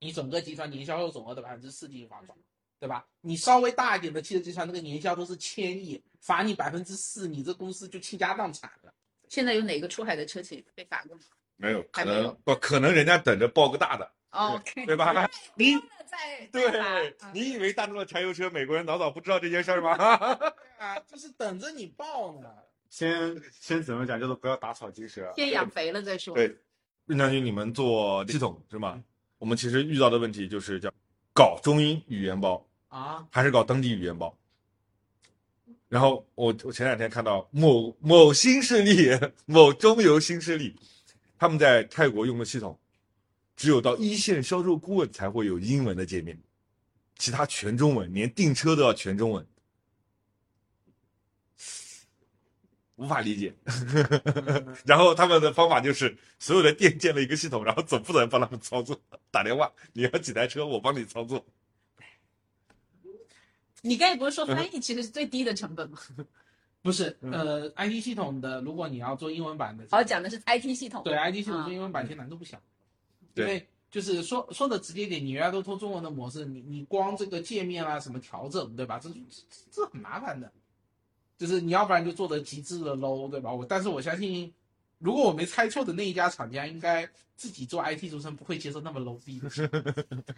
[0.00, 2.38] 你整个集团年销售总额的百分之四进行罚款，
[2.80, 3.06] 对吧？
[3.20, 8.94] 你稍微大一点的汽车集团，那个年销都是千亿，罚你百分之四，你这公司就倾家荡产了。
[9.28, 11.22] 现在有哪个出海的车企被罚过吗
[11.56, 15.28] 没有，可还没有能不可能，人家等着报个大的，？OK，对吧？
[15.54, 19.92] 你在对，你以为大众的柴油车美国人老早不知道这件事儿吗？
[20.78, 22.48] 啊，就是等着你报呢。
[22.90, 25.32] 先先怎么讲，叫做不要打草惊蛇。
[25.36, 26.34] 先养肥了再说。
[26.34, 26.56] 对，
[27.06, 29.02] 任将军，你们做系统是吗？
[29.38, 30.92] 我们其实遇到的问题就是叫
[31.32, 34.36] 搞中英语言包，啊，还是搞当地语言包。
[35.94, 40.74] 然后我我前两天看到某某新势力， 某中游新势力，
[41.38, 42.76] 他们在泰国用的系统，
[43.54, 46.36] 只有到一线销售顾问才会有英文的界面，
[47.16, 49.46] 其他全中文，连订车都要全中文，
[52.96, 53.54] 无法理解。
[54.84, 61.46] 然后他们的方法就是所有的店建了一个系统，然后总负责人帮他们操作，打电话，你要几台车，我帮你操作。
[63.84, 65.98] 你刚才不是说翻译其实是最低的成本吗？
[66.80, 71.02] 不是，呃，IT 系统的，如果你要做英文版的，哦，讲的是 IT 系统。
[71.04, 72.60] 对 IT 系统啊做英文版其实难度不小，
[73.34, 78.98] 对因为就是说说的直接点，你原来都做中文的模式，你你光这个界面啊什么调整，对吧？
[78.98, 79.16] 这这
[79.70, 80.50] 这很麻烦的，
[81.38, 83.52] 就是你要不然就做的极致的 low，对吧？
[83.52, 84.52] 我但是我相信，
[84.98, 89.48] 如果我没猜错的那一家厂家，应该自己做 IT 出身，不会接受那么 low 逼的。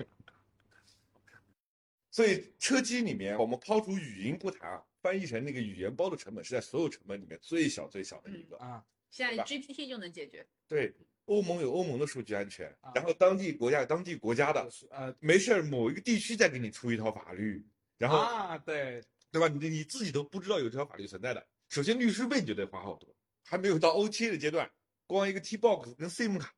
[2.17, 8.57] 所以车机里面，我们抛除语音不谈啊，翻译成那个语言包的成本是在所有成本里面最小最小的一个。
[8.57, 10.49] 啊，现在 GPT 就能解决。
[10.67, 10.95] 对，
[11.27, 17.63] 欧盟有欧盟的数据安全啊，然后当地国家有当地国家的，呃没事儿某一个地区再给你出一套法律，
[17.99, 19.47] 然后啊，对，对吧？
[19.47, 21.47] 你你自己都不知道有这条法律存在的。
[21.69, 24.67] 首先律师费你就得花好多，还没有到 OTA 的阶段，
[25.07, 26.55] 光一个 T box 跟 SIM 卡，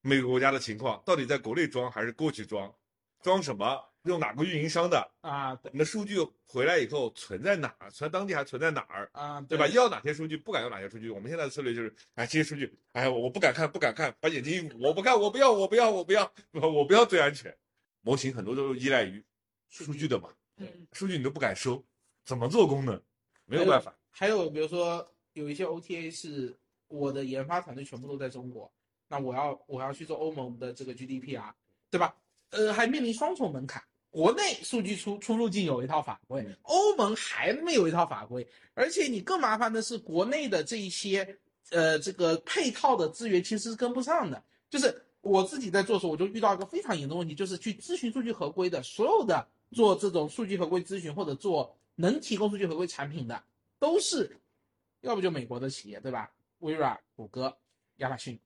[0.00, 2.74] 每个国家的情况到底在国内装还是过去装，
[3.22, 6.16] 装什么，用哪个运营商的，啊，你的数据
[6.46, 9.66] 回来以后存在哪儿，存在当地还存在哪儿，啊，对吧？
[9.68, 11.10] 要哪些数据，不敢要哪些数据。
[11.10, 17.54] 我们现在的策略就是，哎，这些数据，哎，我不敢看，不敢看，把眼睛一捂，我不看，我不要，我不要，我不要， 我不要最安全。
[18.00, 19.22] 模型很多都是依赖于
[19.68, 21.84] 数据的嘛，嗯，数据你都不敢收，
[22.24, 23.00] 怎么做功能？
[23.44, 23.94] 没有办法。
[24.10, 28.72] 还有比如说有一些 OTA 是我的研发团队全部都在中国，
[29.08, 31.52] 那我要我要去做欧盟的这个 GDPR，
[31.90, 32.14] 对吧？
[32.50, 33.82] 呃，还面临双重门槛。
[34.10, 41.38] 国内数据出出入境有一套法规，欧盟还没有一套法规，而且你更麻烦的是国内的这一些
[41.70, 44.42] 呃这个配套的资源其实是跟不上的。
[44.70, 53.42] 就是我自己在做的时候，我就遇到一个非常严重的问题，就是去咨询数据合规的所有的做这种数据合规咨询或者做能提供数据合规产品的，
[53.78, 54.38] 都是
[55.00, 56.30] 要不就美国的企业，对吧？
[56.60, 57.56] 微软、谷歌、
[57.96, 58.38] 亚马逊，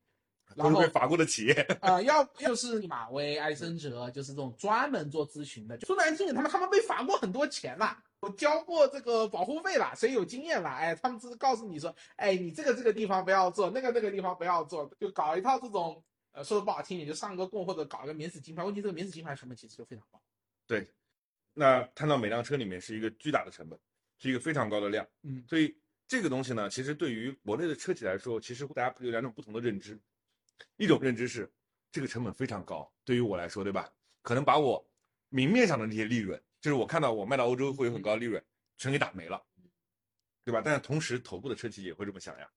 [0.57, 5.79] 都是被罚过的企业，啊、要要就是马威、埃森哲，就是这种专门做咨询的。
[5.81, 10.75] 说难听点，他们他们被罚过很多钱啦，我交过这个保护费啦，谁有经验啦？
[10.77, 18.65] 哎，他们只是告诉你说，哎，你这个这个地方不要做，那个那个地方不要做，就搞一套这种，呃，说的不好听点，就上个供或者搞一个免死金牌。
[18.65, 20.21] 问题这个免死金牌成本其实就非常高。
[20.67, 20.89] 对，
[21.55, 23.79] 那摊到每辆车里面是一个巨大的成本，
[24.19, 25.07] 是一个非常高的量。
[25.23, 29.99] 嗯所以这个东西呢，其实对于国内的车企来说，其实大家有两种不同的认知。
[30.77, 31.51] 一种认知是
[31.91, 33.93] 这个成本非常高，对于我来说，对吧？
[34.23, 34.85] 可能把我
[35.29, 38.43] 明面上的那些利润，就是我看到我卖到欧洲会有很高的利润，
[38.77, 39.43] 全给打没了，
[40.45, 40.63] 对吧？
[40.65, 42.49] 但是同时，头部的车企也会这么想呀，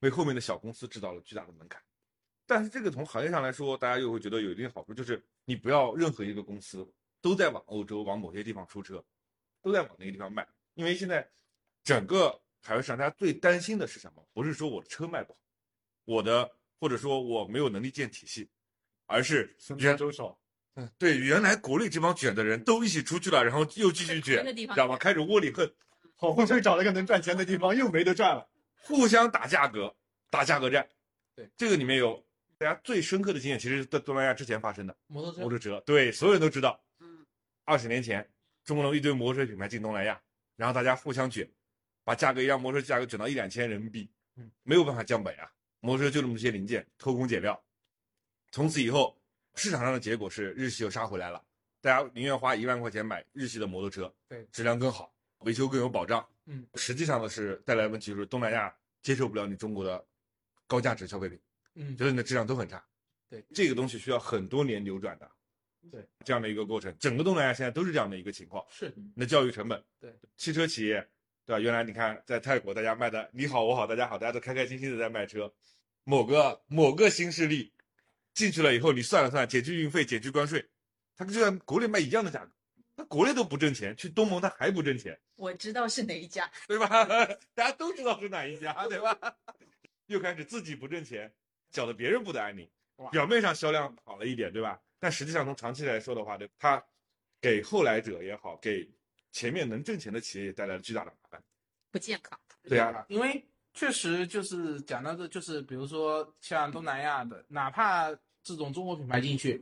[0.00, 1.82] 为后面的小公司制造了巨大的门槛。
[2.46, 6.86] 但是这个从行业上来说，大家又会觉得有一定好处，就是你不要任何一个公司
[7.22, 9.02] 都在往欧洲、往某些地方出车，
[9.62, 11.26] 都在往那个地方卖，因为现在
[11.82, 14.28] 整个海外市场，大家最担心的是什么？
[14.34, 15.38] 不是说我的车卖不好，
[16.04, 16.50] 我的
[16.84, 18.46] 或者说我没有能力建体系，
[19.06, 20.38] 而是生原态周少，
[20.74, 24.98] 嗯对原来国内这帮卷的人都一起出去了，然后又继续卷，知道吗？
[24.98, 25.66] 开始窝里横，
[26.14, 28.46] 好不容易找了一个能赚钱的地方，又没得赚了。
[28.82, 29.96] 互相打价格，
[30.28, 30.86] 打价格战。
[31.34, 32.22] 对，这个里面有
[32.58, 34.94] 大家最深刻的经验，其实是在东南亚之前发生的。
[35.06, 36.78] 摩托车摩托车，对，所有人都知道。
[37.00, 37.24] 嗯，
[37.64, 38.30] 二十年前，
[38.62, 40.20] 中国的一堆摩托车品牌进东南亚，
[40.56, 41.50] 然后大家互相卷，
[42.04, 45.50] 把价格一辆摩托车价格卷到一两千人民币，嗯，没有办法降本呀。
[45.84, 47.62] 摩托车就这么些零件，偷工减料。
[48.50, 49.20] 从此以后，
[49.54, 51.44] 市场上的结果是日系又杀回来了，
[51.82, 56.26] 大家宁愿花一万块钱买日系的摩托车，对质量更好，维修更有保障。
[56.46, 60.02] 嗯，实际上呢是带来问题就是东南亚接受不了你中国的
[60.66, 61.38] 高价值消费品。
[61.74, 62.82] 嗯，觉得你的质量都很差。
[63.28, 65.30] 对，这个东西需要很多年扭转的。
[65.90, 68.64] 对，这样的一个过程，整个东南亚现在都是这样的一个情况。
[68.70, 71.06] 是那教育成本，对，汽车企业，
[71.46, 71.60] 对吧？
[71.60, 75.52] 原来你看在泰国，大家卖的你好我好大家好，大家都开开心心的在卖车。
[76.04, 77.72] 某个某个新势力
[78.34, 80.64] 进去了以后，你算了算，减去运费，减去关税，
[81.16, 82.50] 他就在国内卖一样的价格，
[82.96, 87.06] 他国内都不挣钱，去东盟他还不挣钱，我知道是哪一家，对吧？
[87.54, 89.16] 大家都知道是哪一家，对吧？
[90.06, 91.32] 又开始自己不挣钱，
[91.70, 93.10] 搅得别人不得安宁哇。
[93.10, 94.78] 表面上销量好了一点，对吧？
[94.98, 96.84] 但实际上从长期来说的话，对它
[97.40, 98.86] 给后来者也好，给
[99.34, 101.42] 前面能挣钱的企业也带来了巨大的麻烦。
[101.90, 102.38] 不健康。
[102.62, 103.44] 对啊，因为
[103.74, 108.08] 确实就是讲到这，就是比如说像东南亚的，哪怕
[108.44, 109.60] 这种中国品牌进去，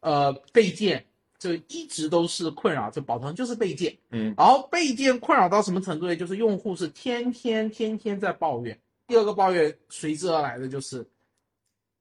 [0.00, 1.06] 呃，备件
[1.38, 6.16] 就一直都是困扰，就宝腾就是备件，嗯，然后备件困扰到什么程度呢？
[6.16, 11.06] 就是用户是天天天天在抱怨，第二个抱怨随之而来的就是，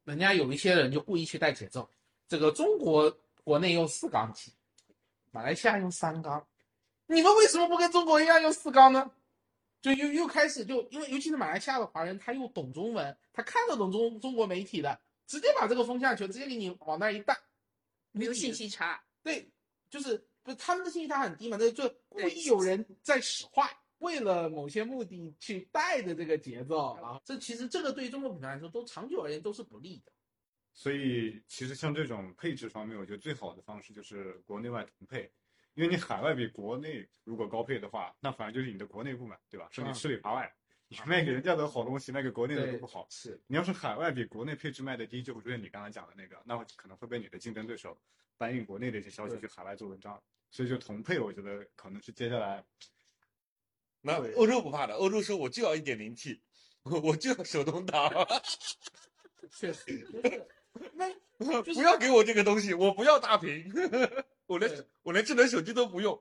[0.06, 1.88] 人家有一些人就故意去带节奏，
[2.28, 4.52] 这个中国国内用四缸机，
[5.32, 6.44] 马来西亚用三缸，
[7.12, 9.12] 你们为什么不跟中国一样用四缸呢？
[9.82, 14.98] 就又又开始就因为尤其是马来西亚的华人，他又懂中文，他看得懂中中国媒体的，
[15.28, 17.38] 直接把这个风向球直接给你往那儿一带，
[18.12, 19.52] 没有信息差，对，
[19.90, 21.58] 就是不是他们的信息差很低嘛？
[21.60, 27.20] 那就故意有人在使坏，为了某些目的去带着这个节奏啊。
[27.26, 30.12] 这其实这个对于中国品牌来说，都长久而言都是不利的。
[30.74, 35.30] 所以其实像这种配置方面，我觉得最好的方式就是国内外同配，
[35.74, 39.68] 因为你海外比国内如果高配的话，那反而就是你的国内不满，对吧？
[39.72, 40.54] 是你嗯吃里扒外，
[40.88, 43.08] 你卖给人家的好东西，卖给国内的都不好。
[43.10, 47.98] 是你要是海外比国内配置卖的低，就会出现你刚才讲的那个，那可能会被你的竞争对手
[48.38, 50.22] 搬运国内的一些消息去海外做文章。
[50.50, 52.62] 所以就同配，我觉得可能是接下来
[54.02, 56.42] 那欧洲不怕的，欧洲说我就要一点零 T，
[56.84, 58.12] 我我就要手动挡。
[59.50, 60.48] 确实，就是
[60.96, 61.10] 那
[61.64, 63.66] 就是不要给我这个东西，我不要大屏，
[64.46, 64.72] 我连
[65.04, 66.20] 我连智能手机都不用，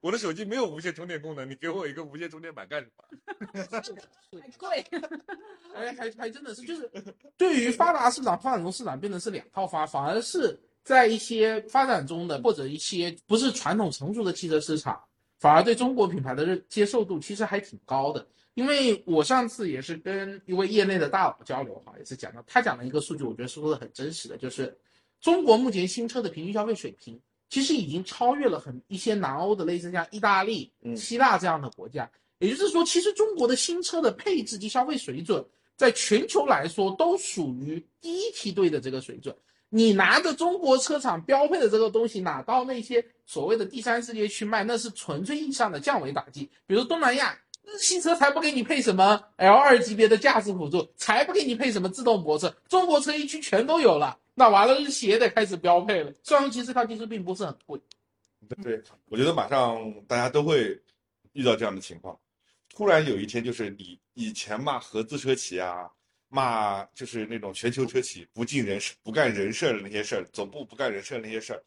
[0.00, 3.80] 我的手机没有无线充电功能，你给我一个无线充电板干什么？
[3.80, 4.84] 太贵。
[5.74, 6.90] 哎，还还真的是，就是
[7.36, 15.00] 对于发达市场、发展中市场变成是两套发，反而是在一些发展中的或者一些不是传统成熟的汽车市场，
[15.38, 18.26] 反而对中国品牌的认接受度其实还挺高的。
[18.54, 24.76] 因为我上次也是跟一位业内的大佬交流哈，也是讲到他讲的一个数据，我觉得说的很真实的，就是
[25.20, 32.10] 中国目前新车的平均消费水平，其实已经超越了很一些南欧的，类似像意大利、嗯希腊这样的国家。
[32.38, 35.44] 也就是说，其实中国的新车的配置及消费水准，
[35.76, 39.36] 在全球来说都属于第一梯队的这个水准。
[39.68, 46.50] 你拿着中国车厂标配的这个东西，拿到那些所谓的第三世界去卖，那是纯粹意义上的降维打击。
[46.66, 47.38] 比如东南亚，
[47.72, 54.18] 日系车才不给你配什么 L 二级别的驾驶辅助，才不给你配什么自动泊车，中国车一区全都有了。
[54.34, 56.12] 那完了，日系也得开始标配了。
[56.22, 57.80] 虽然其实它其实并不是很贵。
[58.62, 60.80] 对，我觉得马上大家都会
[61.32, 62.18] 遇到这样的情况。
[62.74, 65.90] 突然有一天，就是你以前骂合资车企啊，
[66.28, 71.62] 骂就是那种全球车企不尽人事、不干人事儿的那些事儿，总部不干人事儿的那些事儿，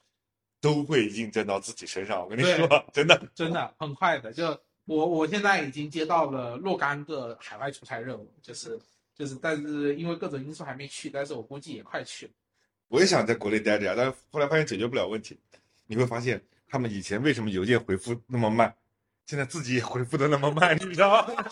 [0.59, 2.21] 都会印证到自己身上。
[2.21, 4.33] 我跟你说，真的，真的很快的。
[4.33, 8.79] 就我我现在已经接到了若干个海外出差任务，就是
[9.15, 12.31] 就是，但是因为各种因素还没去，但是我估计也快去了。
[12.89, 15.39] 我也想在国内待着呀，但是后来发现解决不了问题。
[15.85, 18.75] 你会发现，他们以前为什么邮件回复那么慢，
[19.25, 21.45] 现在自己也回复的那么慢，你知道吗？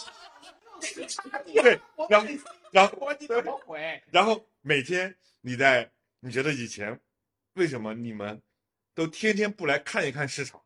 [1.54, 2.28] 对，然后
[2.72, 4.02] 然后我你怎么回？
[4.10, 7.00] 然后每天你在，你觉得以前
[7.54, 8.42] 为什么你们
[8.94, 10.62] 都天天不来看一看市场，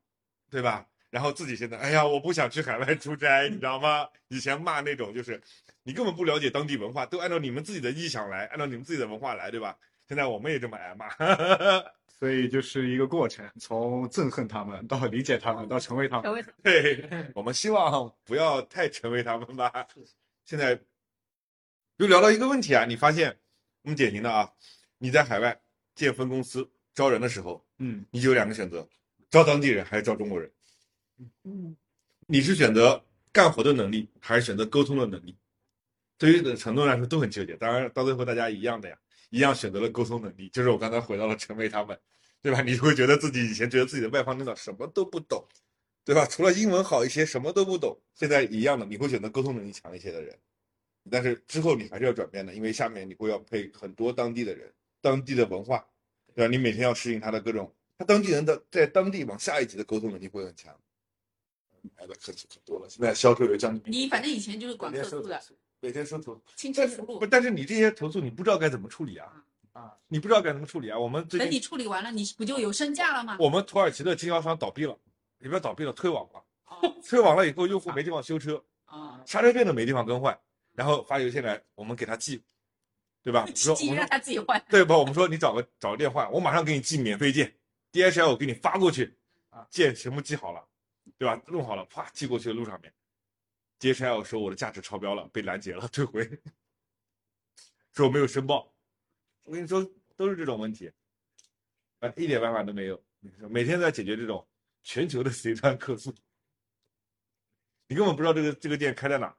[0.49, 0.87] 对吧？
[1.15, 4.05] 然后自己现在，哎呀，我不想去海外出差，你知道吗？
[4.27, 5.41] 以前骂那种就是
[5.83, 9.77] 你根本不了解当地文化，都按照你们自己的意想来，按照你们自己的文化来，对吧？
[10.09, 11.07] 现在我们也这么挨骂，
[12.19, 16.23] 所以就是一个过程，从憎恨他们到理解他们，到成为他们。
[16.25, 19.87] 成为对，我们希望不要太成为他们吧。
[20.43, 20.77] 现在
[21.95, 23.33] 又聊到一个问题啊，你发现
[23.83, 24.51] 我们典型的啊，
[24.97, 25.57] 你在海外
[25.95, 28.85] 建分公司招人的时候，嗯，你就有两个选择：
[29.29, 30.51] 招当地人还是招中国人。
[31.43, 31.75] 嗯，
[32.27, 35.37] 你是选择干活的能力，还是选择沟通的能力？
[36.17, 37.55] 对于很多人来说都很纠结。
[37.57, 38.97] 当然，到最后大家一样的呀，
[39.29, 40.49] 一样选择了沟通能力。
[40.49, 41.99] 就是我刚才回到了陈薇他们，
[42.41, 42.61] 对吧？
[42.61, 45.45] 你会觉得自己以前觉得自己的外方领导什么都不懂，
[46.05, 46.25] 对吧？
[46.25, 47.97] 除了英文好一些，什么都不懂。
[48.13, 50.37] 现在一样的，你会选择沟通能力强一些的人。
[51.11, 55.85] 但是之后你还是要转变的，因为下面你会要配很多当地的人，当地的文化，
[56.33, 56.51] 对吧？
[56.51, 60.73] 你每天要适应他的各种，他当地人的在当地往下一级的沟通能力会很强。
[61.97, 65.41] 来的客气可多了，现在销售有将近你反正以前就是管客诉的，
[65.79, 67.27] 每天收投，轻车熟路不，。
[67.27, 69.27] 但是你这些投诉你不知道该怎么处理啊，
[69.73, 70.97] 啊，你不知道该怎么处理啊。
[70.97, 73.37] 我们等你处理完了，你不就有身价了吗？
[73.39, 74.97] 我们土耳其的经销商倒闭了，
[75.39, 80.37] 也不要倒闭了，退网了，哦退网了以后用户没地方修车，啊，刹车片都没地方更换，
[80.73, 82.41] 然后发邮件来，我们给他寄，
[83.23, 83.45] 对吧？
[83.53, 84.63] 寄让他自己换。
[84.69, 84.97] 对吧？
[84.97, 87.53] 我们说你找个找个电话，我马上给你寄免费件
[87.91, 89.15] ，DHL 我给你发过去，
[89.49, 90.63] 啊，件全部寄好了，
[91.17, 91.41] 对吧？
[91.47, 92.93] 弄好了，啪寄过去的路上面
[93.79, 96.25] ，DHL 说我的价值超标了，被拦截了，退回，
[97.93, 98.73] 说我没有申报。
[99.43, 100.91] 我跟你说，都是这种问题，
[101.99, 103.01] 啊，一点办法都没有。
[103.49, 104.47] 每天在解决这种
[104.83, 106.13] 全球的 C 端客诉，
[107.87, 109.35] 你根本不知道这个这个店开在哪，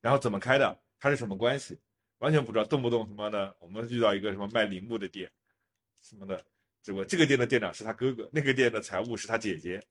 [0.00, 1.78] 然后怎么开的，它是什么关系，
[2.18, 2.64] 完全不知道。
[2.64, 5.30] 动不动什么的，我们遇到一个什么卖铃木的店，
[6.00, 6.44] 什么的，
[6.82, 9.82] 这个这个店的店长是他哥哥，那个店的财务是他姐姐，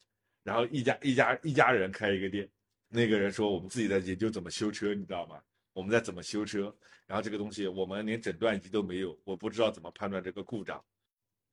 [0.43, 2.47] 然后一家一家一家人开一个店。
[2.89, 5.41] 那个人说我们自己在研究怎么修车，你知道吗？
[5.73, 6.71] 我们在怎么修车，
[7.07, 10.79] 然后这个东西我们连诊断仪都没有，我不知道怎么判断这个故障，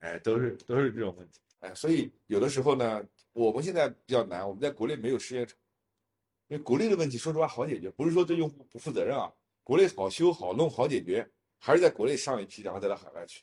[0.00, 5.56] 哎，都是都是这种问题，哎，所以有的时候呢，我们现在比较难，我们在国内没有试验场，
[6.48, 11.26] 因为国内的问题说实话好解决，不是说对用户不负责任啊，国内好修好弄好解决，
[11.58, 13.42] 还是在国内上一批，然后再到海外去。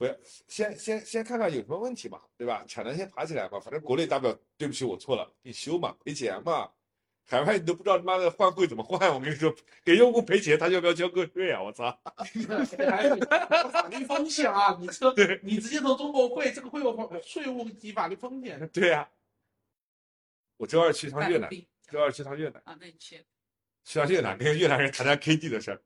[0.00, 0.16] 不要
[0.48, 2.64] 先先先看看有什么问题嘛，对吧？
[2.66, 6.70] 产能先爬起来嘛，反正国内大不了对不起我错了，你修嘛，赔钱嘛。
[7.26, 11.62] 海外你都不知道他妈的换汇怎么换，我跟你说，给用户赔钱，他要不要交个税啊？
[11.62, 11.96] 我操！
[12.88, 13.14] 还有
[13.68, 14.74] 法律风险啊！
[14.80, 18.66] 你车 你直接从中国汇，这个会有税务及法律风险。
[18.72, 19.06] 对呀、
[20.56, 21.50] 我周二去趟越南
[21.90, 23.22] 周二去趟越南，啊，那你去
[23.84, 25.82] 去趟越南跟越南人谈谈 KD 的事儿。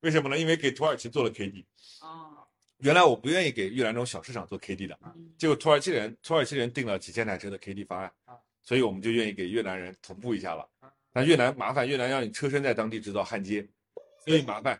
[0.00, 0.36] 为什么呢？
[0.38, 1.64] 因为给土耳其做了 KD。
[2.02, 2.35] 哦，
[2.78, 10.92] 原来我不愿意给越南这种小市场做 KD 的，嗯结果土耳其人土耳其人定了几千台车的 KD 方案啊，所以我们就愿意给越南人同步一下了啊。
[11.12, 13.66] 但越南麻烦，越南让你车身在当地制造焊接，
[14.24, 14.78] 所以麻烦。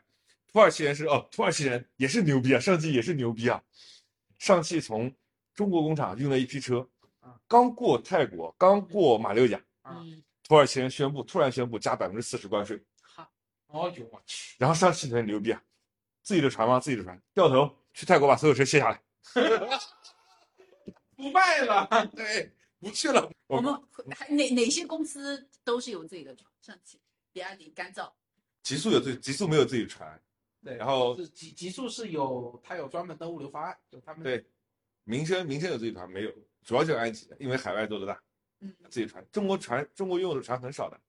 [0.52, 3.62] 土耳其人是哦，土耳其人也是牛逼啊，上汽也是牛逼啊。
[4.38, 5.10] 上汽从
[5.54, 6.86] 中国工厂运了一批车
[7.20, 9.58] 啊，刚过泰国，刚过马六甲，
[10.42, 13.30] 土耳其人宣布突然宣布加百分之四十关税，好，
[13.68, 15.62] 哦呦我去，然后上汽很牛逼啊，
[16.22, 16.78] 自己的船吗？
[16.78, 19.02] 自己的船，掉头去泰国把所有车卸下来，
[21.16, 22.06] 不卖了。
[22.14, 23.32] 对，不去了。
[23.46, 23.74] 我们
[24.14, 27.00] 还哪哪些公司都是有自己的船，上汽、
[27.32, 28.12] 比亚迪、干燥，
[28.62, 30.22] 极速有自己，极速没有自己的船，
[30.62, 34.44] 对，然后是极极速是有它有专门的物流方案，就他们对，
[35.04, 36.30] 民生民生有自己的船没有，
[36.66, 38.22] 主要就是安吉，因为海外做的大，
[38.60, 41.00] 嗯，自己船，中国船中国用的船很少的，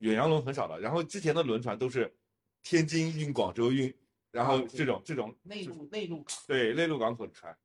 [0.00, 2.14] 远洋轮很少的，然后之前的轮船都是
[2.62, 3.90] 天津运广州运，
[4.34, 7.56] 然后这种这种内陆内陆港，对内陆港口的船，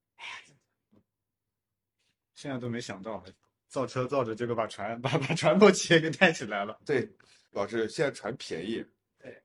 [2.35, 3.25] 现在都没想到，
[3.67, 6.79] 造车造着，结果把船把把船舶企业给带起来了。
[6.85, 7.09] 对，
[7.49, 8.85] 老师现在船便宜。
[9.17, 9.41] 对，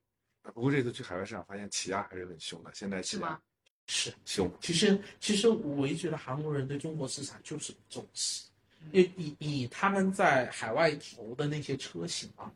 [0.53, 3.41] 不过这次去海外市场发现起亚还是很凶的，现在起亚是吗？
[3.87, 4.13] 是。
[4.23, 4.51] 凶。
[4.61, 8.43] 其实，其实我一直觉得韩国人对中国市场就是不重视，
[8.91, 12.53] 因为以以他们在海外投的那些车型啊，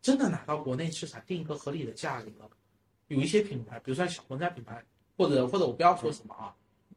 [0.00, 2.30] 真的拿到国内市场定一个合理的价格，
[3.08, 4.82] 有一些品牌，比如说像小鹏家品牌，
[5.16, 6.54] 或者或者我不要说什么啊，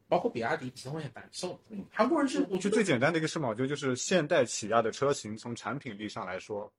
[0.08, 1.58] 包括比亚迪，其实会很难受。
[1.90, 6.72] 韩国人是，我觉得就最简单的一个视毛，就就是现代起亚的车型，从产品力上来说，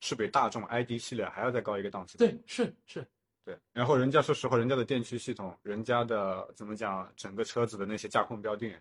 [0.00, 2.18] 是比大众 ID 系列还要再高一个档次。
[2.18, 3.06] 对，是是，
[3.44, 8.74] 对，然后人家说实话，人家的电驱系统，人家的怎么讲，整个车子的那些驾控标定，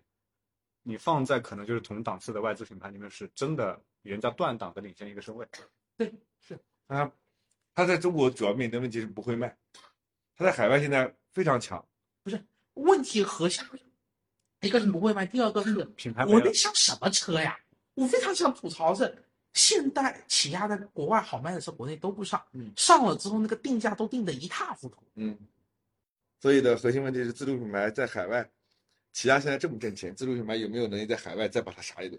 [0.81, 5.47] 你放在可能就是同档次的外资品牌里面，是真的比人家断档的领先一个身位。
[5.95, 7.11] 对是，啊
[7.75, 9.55] 他在中国主要面临的问题是不会卖，
[10.39, 11.85] 他在海外现在非常强。
[12.23, 12.41] 不是
[12.75, 13.61] 问题核心，
[14.61, 17.59] 一个是不会卖，第二个是 品牌没了国内上什么车呀？
[17.95, 19.21] 我非常想吐槽是，
[19.51, 25.03] 现代起亚在国外好卖的车，国内都不上，嗯上了之后那个定价都定的一塌糊涂。
[25.15, 25.37] 嗯，
[26.39, 28.49] 所以的核心问题是自主品牌在海外，
[29.11, 32.17] 起亚现在这么挣钱，自主品牌有没有能力在海外再把它杀一顿，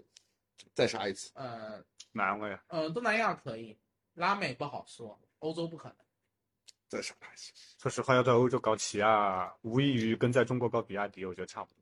[0.75, 1.31] 再杀一次？
[1.33, 2.63] 呃难为呀！
[2.67, 3.75] 呃，东南亚可以，
[4.13, 5.97] 拉美不好说，欧洲不可能。
[6.91, 7.53] 再杀它一次？
[7.79, 11.77] 说实话，要在欧洲搞起亚，无异于跟在中国搞比亚迪，我觉得差不多。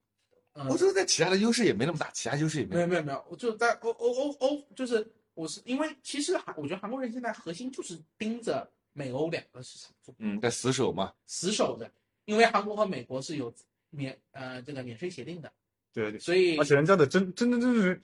[0.53, 11.13] 嗯欧洲在起亚的优势也没那么大，起亚优势也没没有没有没有，我就在欧欧欧欧，就是我是因为其实韩，我觉得韩国人现在核心就是盯着美欧两个市场做嗯，在死守嘛。
[11.25, 11.89] 死守的，
[12.25, 13.53] 因为韩国和美国是有
[13.89, 15.51] 免呃这个免税协定的，
[15.93, 18.01] 对对，所以而且人家的真真真正是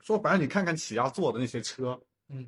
[0.00, 2.46] 说白了，你看看起亚做的那些车，嗯，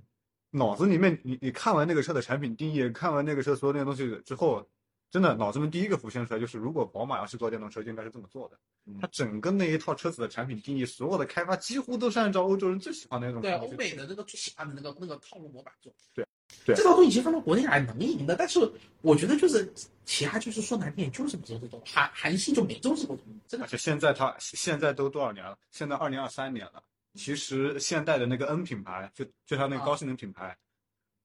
[0.51, 4.67] 脑子里面你你看完那个车的产品定义，看完那个车所有那些东西之后，
[5.11, 8.59] 真的脑子里面第一个浮现出来就是，如果宝马要是做电动车，就应该是这么做的。
[8.87, 15.93] 嗯它整个那一套车子的产品定义，所有的开发几乎都是按照欧洲人最喜欢的那种对欧美的那个最喜欢的那个那个套路模板做。
[16.15, 16.27] 对
[16.65, 18.59] 对这套东西其实放到国内来能赢的，但是
[19.03, 19.71] 我觉得就是
[20.07, 25.59] 其他就是说难听点就是不做这种，韩韩系就没做这种东西，真的而且现在它现在都多少年了？
[25.71, 26.83] 现在二零二三年了。
[27.19, 30.57] 其实现代的那个 N 品牌，就就它那个高性能品牌，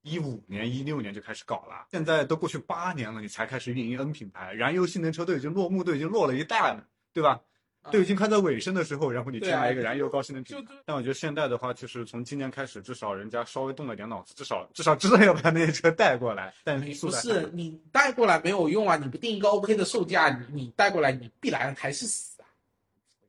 [0.01, 7.39] 一五年、一六年就开始搞了，现在都过去八年了，你才开始运营 N 品牌，燃油性能车都已经落幕，都已经落了一代了，对吧？
[7.83, 10.55] 啊都已经快在尾声的时候，然后你对啊添来一个燃油高性能品。
[10.63, 16.53] 牌但我觉得现代的话，就是从今年开始，至少人家稍微动了点脑子，至少至少知道要把那些车带过来。
[16.63, 22.47] 但速不是你带过来没有用啊，你不定一个 OK 的售价，你你带过来你必然还是死啊，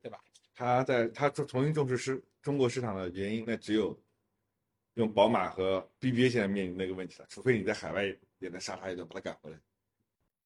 [0.01, 0.17] 对吧？
[0.55, 3.99] 他在他重重新重视市中国市场的原因，那只有
[4.93, 8.03] 用宝马和 BBA 现在面临那个问题了，除非你在海外
[8.37, 9.59] 也能杀他一顿，把他赶回来。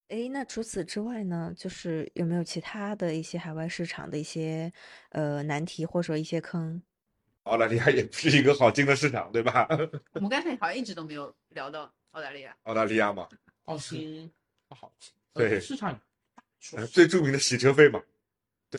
[0.07, 4.71] 诶，那除此之外呢，就是有没有其他的一些海外市场的一些
[5.09, 6.81] 呃难题或者说一些坑？
[7.43, 9.67] 澳大利亚也不是一个好进的市场，对吧？
[10.15, 12.55] 我们刚才好像一直都没有聊到澳大利亚。
[12.63, 13.27] 澳大利亚嘛，
[13.65, 14.31] 澳新
[14.69, 15.93] 不好进，对呃市场
[16.33, 16.43] 大
[16.77, 18.01] 呃最著名的洗车费嘛，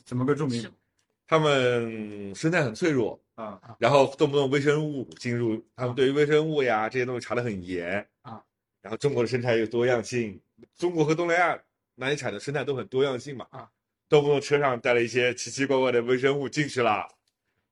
[0.06, 0.72] 怎么个著名
[1.30, 3.60] 他们生态很脆弱，啊？
[3.78, 8.42] 然后动不动微生物进入，他们对于微生物呀这些东西查得很严啊。
[8.82, 10.40] 然后中国的生态有多样性，
[10.76, 11.62] 中国和东南亚
[11.94, 13.70] 南产的生态都很多样性嘛啊，
[14.08, 17.06] 动不动车上带了一些奇奇怪怪的微生物进去了，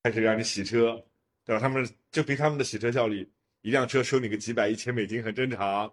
[0.04, 1.04] 开始让你洗车，
[1.44, 1.60] 对吧？
[1.60, 3.28] 他们就凭他们的洗车效率，
[3.62, 5.92] 一辆车收你个几百一千美金很正常，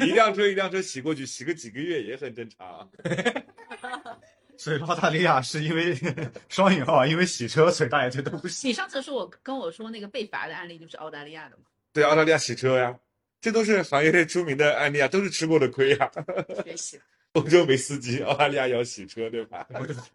[0.00, 2.90] 一辆车一辆车洗过去，洗个几个月也很正常。
[4.62, 5.92] 所以澳大利亚是因为
[6.48, 8.68] 双引号啊，因为洗车，所以大家觉得不洗。
[8.68, 12.96] 你上次说我跟我说那个被罚的案例就是澳大利亚的嘛，对，澳大利亚洗车呀，
[13.40, 16.08] 这都是行业内出名的案例啊，都是吃过的亏呀。
[16.64, 17.02] 学习了。
[17.34, 19.66] 欧洲没司机，澳大利亚要洗车，对吧？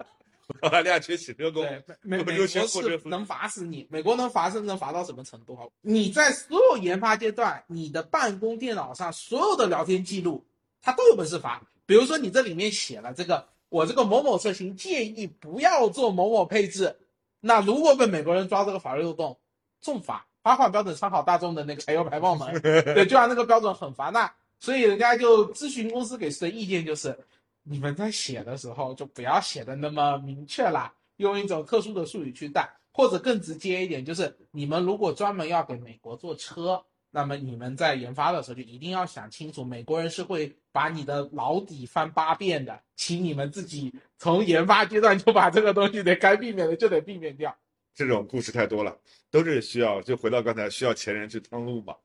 [0.61, 5.67] 澳大利亚缺洗车工，对，美美国是能罚死你，美国能罚是能罚到什么程度啊？
[5.81, 10.45] 你在所有研发阶段，你的办公电脑上所有的聊天记录，
[10.81, 11.61] 他都有本事罚。
[11.85, 16.95] 比如说你这里面写了这个，我这个某某车型建议不要做某某配置，
[17.39, 19.37] 那如果被美国人抓这个法律漏洞，
[19.81, 24.09] 重罚，罚款标准参考大众的那个柴油排放门， 对，就按那个标准很罚。
[24.09, 27.17] 那所以人家就咨询公司给出的意见就是，
[27.63, 36.83] 你们在写的时候就不要写的那么明确啦，用一种特殊的术语去带，或者更直接一点，就是你们如果专门要给美国做车，
[37.17, 47.57] 那么你们在研发的时候就一定要想清楚，美国人是会把你的老底翻八遍的，请你们自己从研发阶段就把这个东西得该避免的就得避免掉。
[47.95, 48.95] 这种故事太多了，
[49.31, 51.95] 都是需要就回到刚才需要前人去趟路嘛。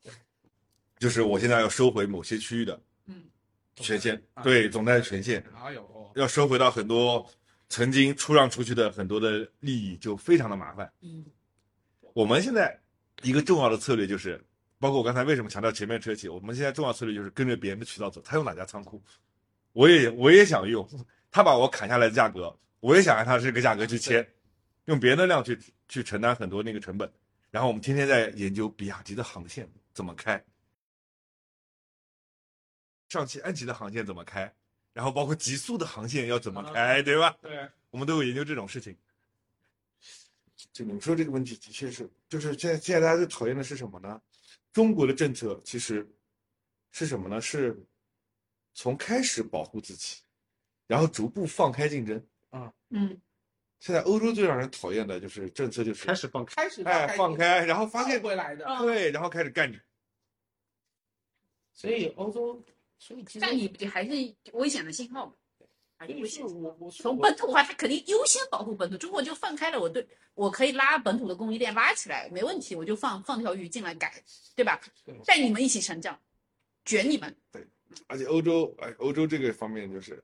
[0.98, 3.24] 就是我现在要收回某些区域的嗯，
[3.76, 7.28] 权限，啊对总代权限，哎呦，要收回到很多
[7.68, 10.90] 曾经出让出去的很多的利益，就非常的麻烦。
[11.02, 11.22] 嗯，
[12.14, 12.80] 我们现在
[13.20, 14.42] 一个重要的策略就是，
[14.83, 19.01] 包括我刚才为什么强调前面车企，我们现在重要策略就是跟着别人的渠道走，他用哪家仓库，
[19.74, 20.85] 我也我也想用，
[21.30, 24.28] 他把我砍下来的价格，我也想按他这个价格去签，
[24.87, 25.57] 用别人的量去
[25.87, 27.09] 去承担很多那个成本，
[27.53, 30.45] 然后我们天天在研究比亚迪的航线怎么开，
[33.09, 34.53] 上汽安吉的航线怎么开，
[34.93, 37.37] 然后包括极速的航线要怎么开，对吧？
[37.41, 38.97] 对，我们都有研究这种事情。
[40.72, 44.20] 就你们说这个问题，的确是，就是现在现在大家最讨厌的是什么呢？
[44.72, 46.06] 中国的政策其实
[46.90, 47.40] 是什么呢？
[47.40, 47.78] 是
[48.74, 50.22] 从开始保护自己，
[50.86, 52.72] 然后逐步放开竞争啊。
[52.88, 53.20] 嗯，
[53.80, 59.78] 现在欧洲最让人讨厌的就是政策，就是开始放开，开始哎放开，然后发现回来的，嗯对，然后开始干你。
[61.74, 62.64] 所以欧洲，
[62.98, 64.10] 所以其实但你不还是
[64.52, 65.34] 危险的信号
[66.07, 66.14] 嘛？
[66.20, 66.42] 还是。
[66.42, 68.96] 我我从本土化，它肯定优先保护本土。
[68.96, 74.22] 中国就放开了，我对我可以拉本土的供应链拉起来，没问题，我就放放条鱼进来改，
[74.55, 75.14] 对吧对？
[75.24, 76.18] 带你们一起成长，
[76.84, 77.34] 卷你们。
[77.50, 77.66] 对
[78.07, 80.22] 而且欧洲，哎，欧洲这个方面就是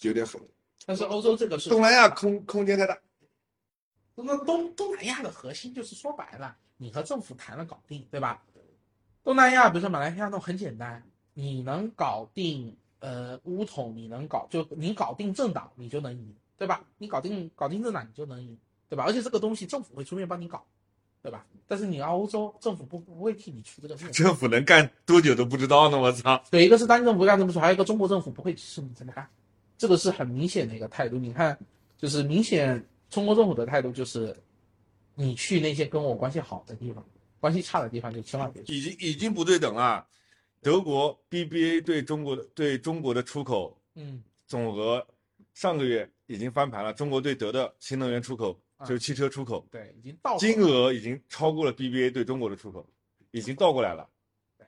[0.00, 0.40] 有点狠，
[0.86, 2.98] 但是欧洲这个是东南亚空空间太大。
[4.14, 8.42] 那东东南亚的核心就是说白了，你和政府谈了搞定，对吧？
[9.22, 11.02] 东南亚比如说马来西亚那种很简单，
[11.34, 16.84] 你能搞定呃乌统，你能搞就你搞定政党，你就能赢，对吧？
[16.98, 18.56] 你搞定搞定政党，你就能赢，
[18.88, 19.04] 对吧？
[19.04, 20.64] 而且这个东西政府会出面帮你搞，
[21.22, 21.44] 对吧？
[21.66, 26.42] 但是你要欧洲政府不不会替你出这个面， 政府能干多久都不知道呢，我操！
[26.50, 29.28] 对，一个是当地政府干这么说，还有一个中国政府不会支持你这么干，
[29.78, 31.16] 这个是很明显的一个态度。
[31.16, 31.58] 你看，
[31.96, 34.36] 就是明显中国政府的态度就是，
[35.14, 37.04] 你去那些跟我关系好的地方，
[37.38, 38.74] 关系差的地方就千万别去。
[38.74, 40.06] 已经已经不对等了。
[40.62, 45.06] 德国 BBA 对中国的对中国的出口嗯，总额
[45.54, 52.86] 上个月已经翻盘了，中国对德的新能源出口啊就是汽车出口对，已经到金额已经超过了 BBA 对中国的出口，
[53.30, 54.08] 已经倒过来了。
[54.58, 54.66] 对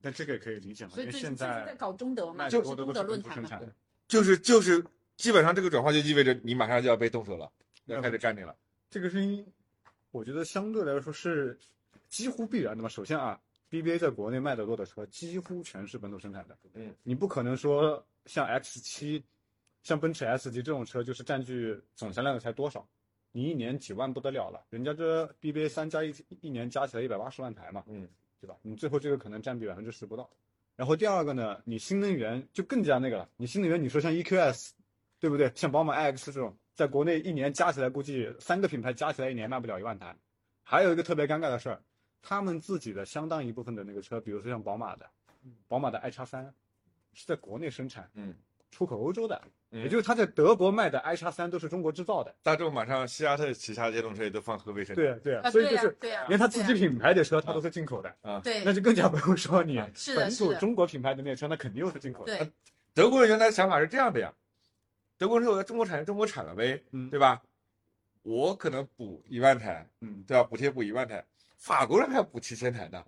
[0.00, 3.60] 但这个也可以理解嘛，因为所以现在在搞中德嘛，就是中德论坛嘛。
[4.08, 4.84] 就是就是，
[5.16, 7.50] 基本上这个转化就意味着你马上就要被动手了，
[7.86, 8.54] 要开始干你了。
[8.90, 9.46] 这个声音，
[10.10, 11.58] 我觉得相对来说是
[12.10, 12.88] 几乎必然的嘛。
[12.88, 13.40] 首先啊
[13.72, 19.24] ，BBA 在国内卖的多的车几乎全是本土生产的，嗯，你不可能说像 X 七、
[19.82, 22.86] 像奔驰 S 级这种车就是占据总销量的才多少，
[23.32, 28.06] 你一年几万不得了了，人家这 BBA 三加一一年加起来一百八十万台嘛，嗯，
[28.40, 28.54] 对吧？
[28.60, 30.28] 你最后这个可能占比百分之十不到。
[30.76, 33.28] 然后第二个呢，你新能源就更加那个了。
[33.36, 34.70] 你新能源，你说像 EQS，
[35.20, 35.50] 对不对？
[35.54, 40.16] 像宝马 iX 这种，在国内一年加起来估计三个品牌加起来一年卖不了一万台。
[40.62, 41.82] 还有一个特别尴尬的事儿，
[42.22, 45.04] 他们自己的相当一部分的那个车，比如说像宝马的，
[45.66, 46.54] 宝马的 i 叉三，
[47.12, 48.32] 是在国内生产，嗯，
[48.70, 49.42] 出口欧洲的，
[49.72, 49.82] 嗯。
[49.82, 52.32] 也就是他在德国卖的 i 叉三都是中国制造的。
[52.42, 55.04] 大众马上西亚特旗下的电动车也都放合肥生产。
[55.04, 58.16] 对啊对啊，所以就是对呀，连他自己品牌的车，他都是进口的。
[58.22, 58.64] 啊，对。
[58.64, 59.82] 那就更加不用说你
[60.16, 62.38] 本土中国品牌的那车，那肯定又是进口的。
[62.38, 62.52] 对，
[62.94, 64.32] 德国人原来想法是这样的呀，
[65.18, 67.10] 德国人说我在中国产中国产了呗，嗯。
[67.10, 67.42] 对吧？
[68.22, 70.44] 我可能补一万台，嗯，对吧？
[70.44, 71.24] 补贴补一万台，
[71.62, 73.04] 法国人还要补七千台呢，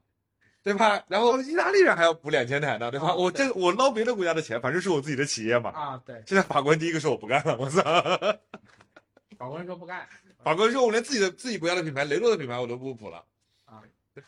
[0.63, 1.05] 对吧？
[1.09, 3.09] 然后意大利人还要补两千台呢，对吧？
[3.09, 5.71] 啊我这我捞别的国家的钱，反正是我自己的企业嘛。
[5.71, 7.83] 啊，对，现在法国人第一个说我不干了，我操！
[9.37, 10.09] 法国人说不干，
[10.45, 13.25] 法国人说我连自己的自己国家的品牌，雷诺的品牌我都不补了，
[13.65, 13.83] 啊，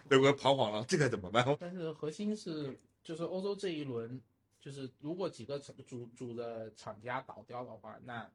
[0.08, 1.56] 德国人彷徨了，这该怎么办？
[1.60, 4.20] 但是核心是，就是欧洲这一轮，
[4.60, 8.28] 就是如果几个主主的厂家倒掉的话，那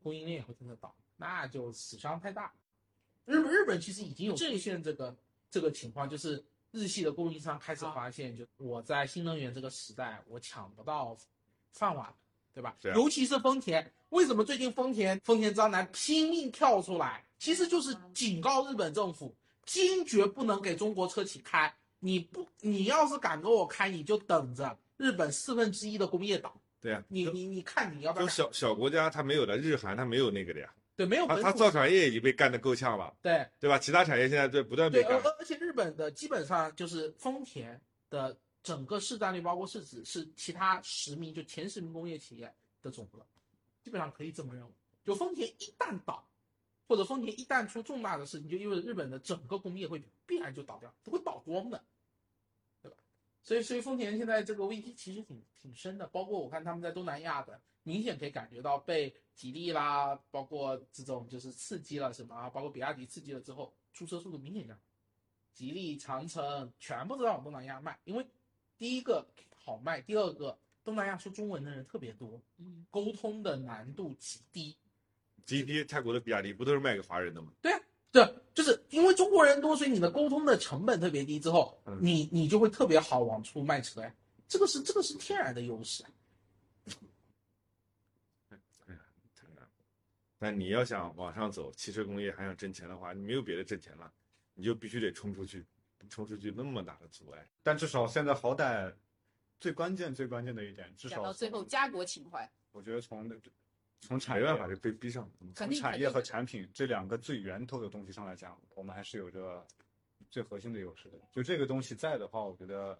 [0.00, 2.52] 供应链也会真的倒，那就死伤太大。
[3.28, 5.14] 日本日本其实已经有出现这个
[5.50, 11.14] 这个情况，就是日系的供应商开始发现，就我在新能源这个时代，我抢不到
[11.72, 12.10] 饭碗，
[12.54, 12.74] 对吧？
[12.80, 21.72] 对啊尤其是丰田，为什么最近丰田丰田章男拼命跳出来，其实就是警告日本政府，坚决不能给中国车企开。
[22.00, 28.24] 你不，你要是敢给我开，你就等着，日本四分之一的工业岛，对呀、你你你看你要不要？
[28.24, 33.78] 就小小国家，它没有的，日韩它没有那个的呀，对，没有它本土它造船业已经被干得够呛了，对对吧？
[33.78, 37.80] 其他产业现在在不断，被干，而而而且日本的基本上就是丰田
[38.10, 43.24] 的整个市占率，包括市值是其他十名就前十名工业企业的总和，
[43.80, 44.72] 基本上可以这么认为。
[45.04, 46.28] 就丰田一旦倒，
[46.88, 51.80] 或者丰田一旦出重大的事情，就意味着日本的整个工业会必然就倒掉，它会倒光的，
[52.82, 52.96] 对吧？
[53.44, 64.76] 所以，所以丰田现在这个危机其实挺挺深的，包括我看他们在东南亚的，明显可以感觉到被吉利啦，包括这种就是刺激了什么啊，包括比亚迪刺激了之后，出车速度明显降。
[65.54, 68.26] 吉利、长城全部都在往东南亚卖，因为
[68.76, 69.24] 第一个
[69.56, 74.76] 好卖，第二个东南亚说中文的人特别多，嗯，沟通的难度极低。
[75.46, 77.52] GP 泰国的比亚迪不都是卖给华人的吗？
[77.62, 84.12] 对，就是因为中国人多，所以你的沟通的成本特别低，之后嗯你你就会特别好往出卖车呀，
[84.48, 86.02] 这个是这个是天然的优势。
[90.38, 94.12] 但你要想往上走，汽车工业还想挣钱的话，你没有别的挣钱了，
[94.54, 95.66] 你就必须得冲出去，
[96.08, 97.44] 冲出去那么大的阻碍。
[97.62, 98.94] 但至少现在好歹
[99.58, 103.28] 最关键最关键的一点，至少到最后，家国情怀，我觉得从
[104.00, 105.28] 从产业没办法，就被逼上。
[105.56, 109.66] 肯定从产业和产品这两个最源头的东西上来讲，我们还是有着
[110.30, 111.18] 最核心的优势的。
[111.32, 112.96] 就这个东西在的话，我觉得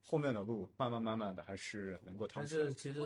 [0.00, 2.46] 后面的路慢慢慢慢的还是能够但。
[2.46, 3.00] 是其实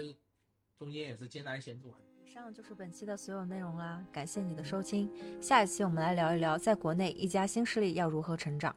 [0.78, 1.94] 中间也是艰难险阻。
[2.30, 5.10] 以上就是本期的所有内容啦，感谢你的收听。
[5.40, 8.72] 下一期我们来聊一聊，在国内一家新势力要如何成长。